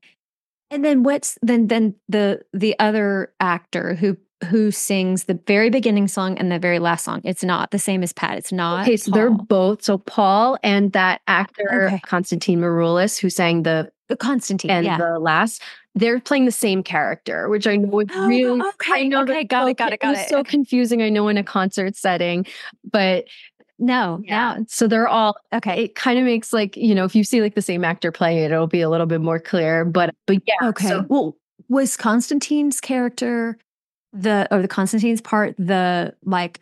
[0.72, 6.08] And then what's then then the the other actor who who sings the very beginning
[6.08, 7.22] song and the very last song.
[7.24, 8.38] It's not the same as Pat.
[8.38, 8.84] It's not.
[8.84, 9.18] Okay, so Paul.
[9.18, 9.84] they're both.
[9.84, 12.00] So Paul and that actor okay.
[12.06, 14.98] Constantine Maroulis, who sang the uh, Constantine and yeah.
[14.98, 15.62] the last
[15.96, 18.94] they're playing the same character, which I know is oh, really okay.
[18.94, 20.30] I know okay, got it, got it, got it.
[20.30, 21.02] So confusing.
[21.02, 22.46] I know in a concert setting,
[22.90, 23.26] but
[23.80, 24.60] no, yeah.
[24.68, 25.86] So they're all okay.
[25.86, 28.44] It kind of makes like you know if you see like the same actor play
[28.44, 29.86] it, it'll be a little bit more clear.
[29.86, 30.70] But but yeah.
[30.70, 30.88] Okay.
[30.88, 31.36] So, well,
[31.70, 33.58] was Constantine's character
[34.14, 36.61] the or the Constantine's part the like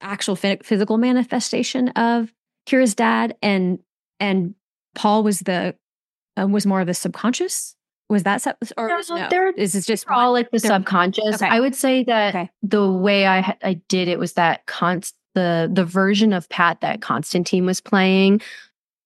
[0.00, 2.32] actual physical manifestation of
[2.66, 3.78] Kira's dad, and
[4.18, 4.54] and
[4.94, 5.74] Paul was the
[6.36, 7.76] um, was more of the subconscious
[8.08, 9.28] was that sub- or no, no?
[9.28, 11.36] There, is this just all like the subconscious?
[11.36, 11.48] Okay.
[11.48, 12.50] I would say that okay.
[12.62, 17.02] the way I I did it was that const the the version of Pat that
[17.02, 18.40] Constantine was playing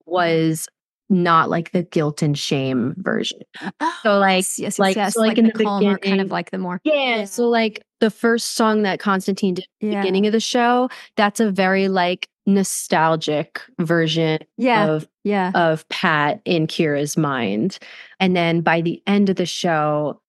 [0.05, 0.69] was
[1.11, 3.41] not like the guilt and shame version.
[3.81, 5.15] Oh, so like yes, yes, like yes.
[5.15, 7.49] So like, like in the, the calmer, kind of like the more yeah, yeah, So
[7.49, 10.01] like the first song that Constantine did at the yeah.
[10.01, 14.87] beginning of the show, that's a very like nostalgic version yeah.
[14.87, 15.51] of yeah.
[15.55, 17.79] of Pat in Kira's mind.
[18.19, 20.21] And then by the end of the show,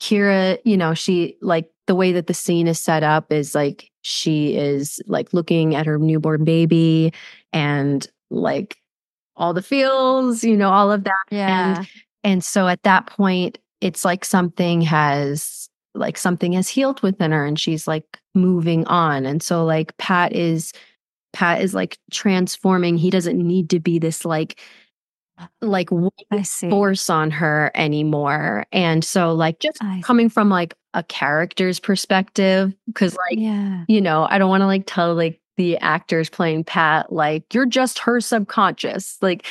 [0.00, 3.90] Kira, you know, she like the way that the scene is set up is like
[4.02, 7.12] she is like looking at her newborn baby
[7.52, 8.76] and like
[9.36, 11.24] all the feels, you know, all of that.
[11.30, 11.78] Yeah.
[11.78, 11.88] And,
[12.24, 17.44] and so at that point, it's like something has like something has healed within her
[17.44, 19.26] and she's like moving on.
[19.26, 20.72] And so like Pat is
[21.32, 22.96] Pat is like transforming.
[22.96, 24.60] He doesn't need to be this like
[25.60, 25.90] like
[26.70, 28.64] force on her anymore.
[28.72, 33.84] And so like just coming from like a character's perspective cuz like yeah.
[33.88, 37.66] you know, I don't want to like tell like the actors playing Pat like you're
[37.66, 39.18] just her subconscious.
[39.20, 39.46] Like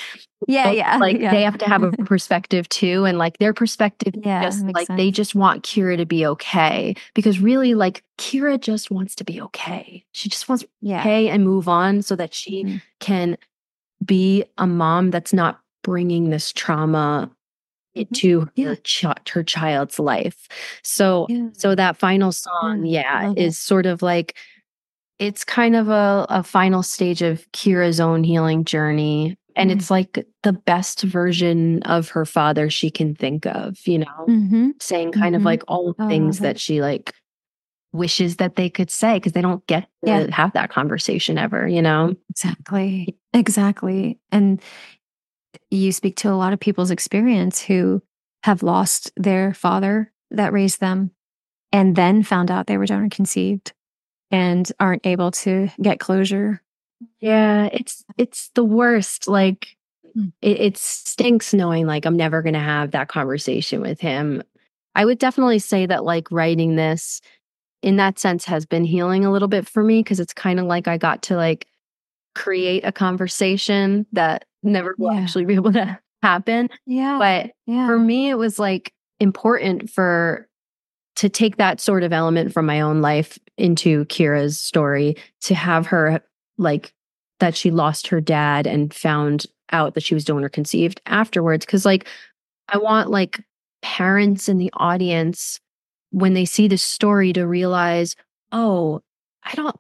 [0.47, 0.97] yeah, yeah.
[0.97, 1.31] Like yeah.
[1.31, 3.05] they have to have a perspective too.
[3.05, 4.97] And like their perspective yeah, just like sense.
[4.97, 6.95] they just want Kira to be okay.
[7.13, 10.03] Because really, like Kira just wants to be okay.
[10.11, 10.99] She just wants yeah.
[10.99, 12.77] okay and move on so that she mm-hmm.
[12.99, 13.37] can
[14.03, 17.99] be a mom that's not bringing this trauma mm-hmm.
[18.01, 18.67] into yeah.
[18.67, 20.47] her, ch- her child's life.
[20.83, 21.49] So yeah.
[21.53, 24.35] so that final song, yeah, is sort of like
[25.19, 29.37] it's kind of a, a final stage of Kira's own healing journey.
[29.55, 29.79] And mm-hmm.
[29.79, 34.69] it's like the best version of her father she can think of, you know, mm-hmm.
[34.81, 35.35] saying kind mm-hmm.
[35.35, 37.13] of like all the oh, things that she like
[37.93, 40.27] wishes that they could say because they don't get to yeah.
[40.31, 42.13] have that conversation ever, you know?
[42.29, 43.17] Exactly.
[43.33, 44.19] Exactly.
[44.33, 44.61] And
[45.71, 48.01] you speak to a lot of people's experience who
[48.43, 51.11] have lost their father that raised them
[51.71, 53.73] and then found out they were donor conceived
[54.35, 56.61] and aren't able to get closure.
[57.21, 59.29] Yeah, it's it's the worst.
[59.29, 59.77] Like
[60.13, 60.27] hmm.
[60.41, 64.43] it, it stinks knowing like I'm never gonna have that conversation with him.
[64.93, 67.21] I would definitely say that like writing this
[67.81, 70.65] in that sense has been healing a little bit for me because it's kind of
[70.65, 71.65] like I got to like
[72.33, 75.21] create a conversation that never will yeah.
[75.21, 76.69] actually be able to happen.
[76.85, 77.19] Yeah.
[77.19, 77.87] But yeah.
[77.87, 80.49] for me, it was like important for
[81.15, 85.87] to take that sort of element from my own life into Kira's story, to have
[85.87, 86.21] her
[86.57, 86.93] like
[87.39, 91.65] that she lost her dad and found out that she was donor conceived afterwards.
[91.65, 92.07] Cause like
[92.69, 93.43] I want like
[93.81, 95.59] parents in the audience
[96.11, 98.15] when they see this story to realize,
[98.51, 99.01] oh,
[99.43, 99.75] I don't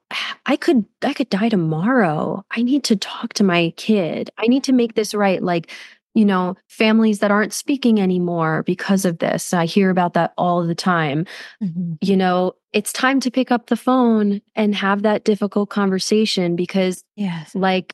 [0.45, 2.45] I could I could die tomorrow.
[2.51, 4.29] I need to talk to my kid.
[4.37, 5.41] I need to make this right.
[5.41, 5.71] Like
[6.15, 9.53] you know, families that aren't speaking anymore because of this.
[9.53, 11.25] I hear about that all the time.
[11.61, 11.95] Mm-hmm.
[12.01, 17.03] You know, it's time to pick up the phone and have that difficult conversation because,
[17.17, 17.93] yes, like,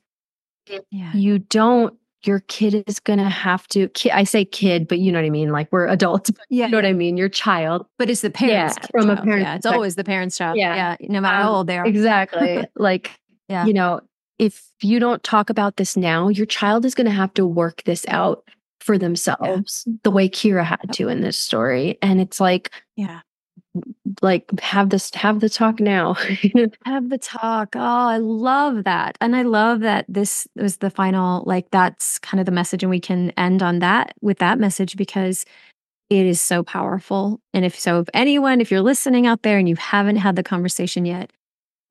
[0.91, 1.11] yeah.
[1.13, 5.17] you don't, your kid is going to have to, I say kid, but you know
[5.17, 5.49] what I mean?
[5.49, 6.65] Like, we're adults, yeah.
[6.65, 7.17] you know what I mean?
[7.17, 7.88] Your child.
[7.97, 8.78] But it's the parents.
[8.80, 9.19] Yeah, from child.
[9.19, 9.41] a parent.
[9.41, 10.57] Yeah, it's always the parent's child.
[10.57, 10.95] Yeah.
[11.01, 11.88] yeah no matter um, how old they are.
[11.88, 12.63] Exactly.
[12.76, 13.19] like,
[13.49, 13.65] yeah.
[13.65, 14.01] you know,
[14.42, 17.84] if you don't talk about this now, your child is going to have to work
[17.84, 18.44] this out
[18.80, 19.94] for themselves yeah.
[20.02, 22.00] the way Kira had to in this story.
[22.02, 23.20] And it's like, yeah,
[24.24, 26.14] like have this, have the talk now.
[26.86, 27.76] have the talk.
[27.76, 29.16] Oh, I love that.
[29.22, 32.82] And I love that this was the final, like, that's kind of the message.
[32.82, 35.46] And we can end on that with that message because
[36.10, 37.39] it is so powerful.
[37.54, 40.42] And if so, if anyone, if you're listening out there and you haven't had the
[40.42, 41.32] conversation yet,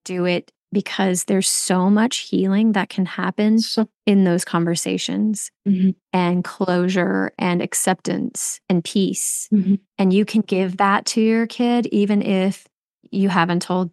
[0.04, 3.58] do it because there's so much healing that can happen
[4.06, 5.90] in those conversations mm-hmm.
[6.12, 9.48] and closure and acceptance and peace.
[9.52, 9.76] Mm-hmm.
[9.98, 12.66] And you can give that to your kid, even if
[13.10, 13.90] you haven't told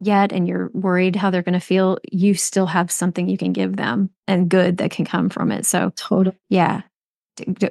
[0.00, 3.52] yet and you're worried how they're going to feel, you still have something you can
[3.52, 5.66] give them and good that can come from it.
[5.66, 6.34] So, total.
[6.48, 6.82] Yeah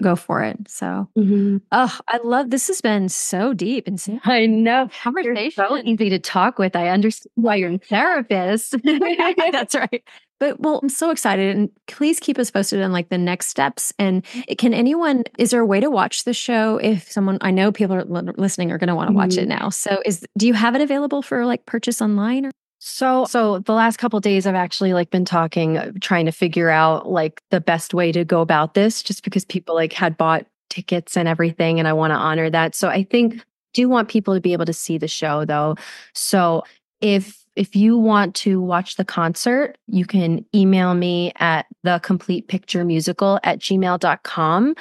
[0.02, 0.58] go for it.
[0.68, 1.58] So, mm-hmm.
[1.72, 2.68] oh, I love this.
[2.68, 5.36] Has been so deep and so I know conversation.
[5.36, 6.76] You're so easy to talk with.
[6.76, 8.76] I understand why you're a therapist.
[8.84, 10.04] That's right.
[10.40, 13.92] But well, I'm so excited, and please keep us posted on like the next steps.
[13.98, 14.24] And
[14.58, 15.24] can anyone?
[15.40, 17.40] Is there a way to watch the show if someone?
[17.42, 19.52] I know people are listening are going to want to watch mm-hmm.
[19.52, 19.70] it now.
[19.70, 22.46] So, is do you have it available for like purchase online?
[22.46, 22.52] Or?
[22.88, 26.70] So, so the last couple days I've actually like been talking uh, trying to figure
[26.70, 30.46] out like the best way to go about this just because people like had bought
[30.70, 32.76] tickets and everything and I want to honor that.
[32.76, 35.76] So, I think do want people to be able to see the show though.
[36.14, 36.64] So,
[37.02, 42.48] if if you want to watch the concert, you can email me at the complete
[42.48, 44.76] picture musical at gmail.com.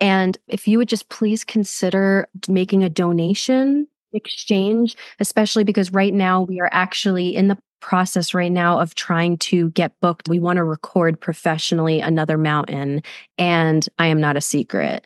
[0.00, 6.42] And if you would just please consider making a donation exchange, especially because right now
[6.42, 10.28] we are actually in the process right now of trying to get booked.
[10.28, 13.02] We want to record professionally Another Mountain,
[13.38, 15.04] and I am not a secret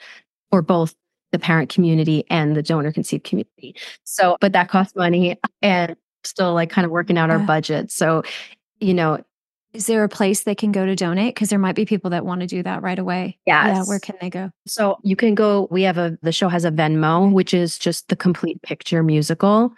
[0.51, 0.95] for both
[1.33, 3.77] the parent community and the donor conceived community.
[4.05, 7.91] So, but that costs money and still like kind of working out our budget.
[7.91, 8.23] So,
[8.81, 9.23] you know,
[9.73, 11.35] is there a place they can go to donate?
[11.35, 13.39] Because there might be people that want to do that right away.
[13.47, 13.67] Yes.
[13.69, 13.83] Yeah.
[13.85, 14.51] Where can they go?
[14.67, 15.69] So you can go.
[15.71, 19.73] We have a, the show has a Venmo, which is just the complete picture musical.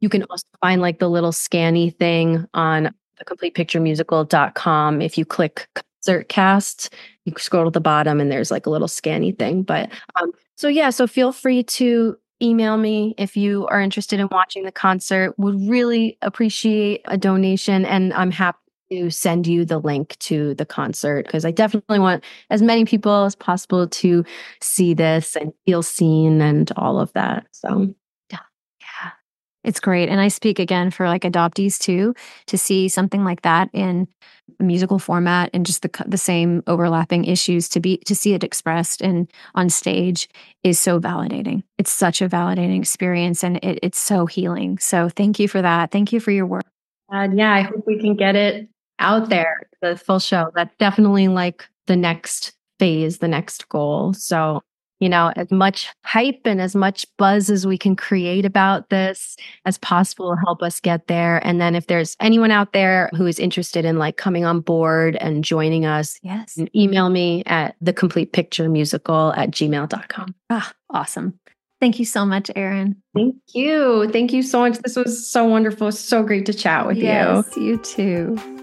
[0.00, 5.02] You can also find like the little scanny thing on the complete picture musical.com.
[5.02, 8.88] If you click concert cast, you scroll to the bottom and there's like a little
[8.88, 9.62] scanny thing.
[9.62, 14.28] But um, so yeah, so feel free to email me if you are interested in
[14.30, 15.38] watching the concert.
[15.38, 18.58] Would really appreciate a donation and I'm happy
[18.90, 23.24] to send you the link to the concert because I definitely want as many people
[23.24, 24.24] as possible to
[24.60, 27.46] see this and feel seen and all of that.
[27.52, 27.94] So,
[28.30, 28.38] yeah,
[28.80, 29.10] yeah,
[29.64, 30.08] it's great.
[30.08, 32.14] And I speak again for like adoptees too
[32.46, 34.06] to see something like that in
[34.60, 39.02] musical format and just the the same overlapping issues to be to see it expressed
[39.02, 40.28] and on stage
[40.62, 41.64] is so validating.
[41.78, 44.78] It's such a validating experience and it, it's so healing.
[44.78, 45.90] So, thank you for that.
[45.90, 46.66] Thank you for your work.
[47.08, 48.68] And yeah, I hope we can get it
[48.98, 50.50] out there, the full show.
[50.54, 54.12] That's definitely like the next phase, the next goal.
[54.14, 54.62] So,
[55.00, 59.36] you know, as much hype and as much buzz as we can create about this
[59.66, 61.44] as possible will help us get there.
[61.46, 65.16] And then if there's anyone out there who is interested in like coming on board
[65.16, 70.34] and joining us, yes, email me at the complete picture musical at gmail.com.
[70.50, 71.38] Ah, awesome.
[71.78, 72.96] Thank you so much, Erin.
[73.14, 74.08] Thank you.
[74.10, 74.78] Thank you so much.
[74.78, 75.92] This was so wonderful.
[75.92, 77.76] So great to chat with yes, you.
[77.76, 78.62] Yes, you too.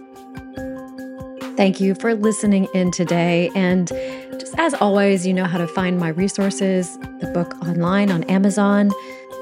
[1.55, 3.51] Thank you for listening in today.
[3.53, 3.88] And
[4.39, 8.88] just as always, you know how to find my resources, the book online on Amazon,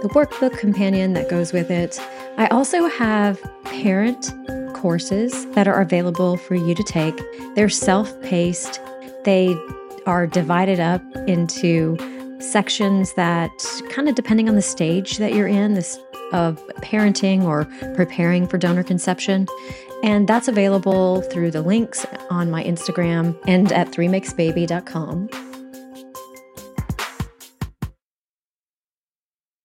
[0.01, 1.99] the workbook companion that goes with it.
[2.37, 4.33] I also have parent
[4.73, 7.17] courses that are available for you to take.
[7.55, 8.81] They're self paced,
[9.23, 9.55] they
[10.05, 11.97] are divided up into
[12.41, 13.51] sections that
[13.89, 15.97] kind of depending on the stage that you're in this
[16.33, 17.65] of parenting or
[17.95, 19.45] preparing for donor conception
[20.03, 25.50] and that's available through the links on my Instagram and at 3makesbaby.com.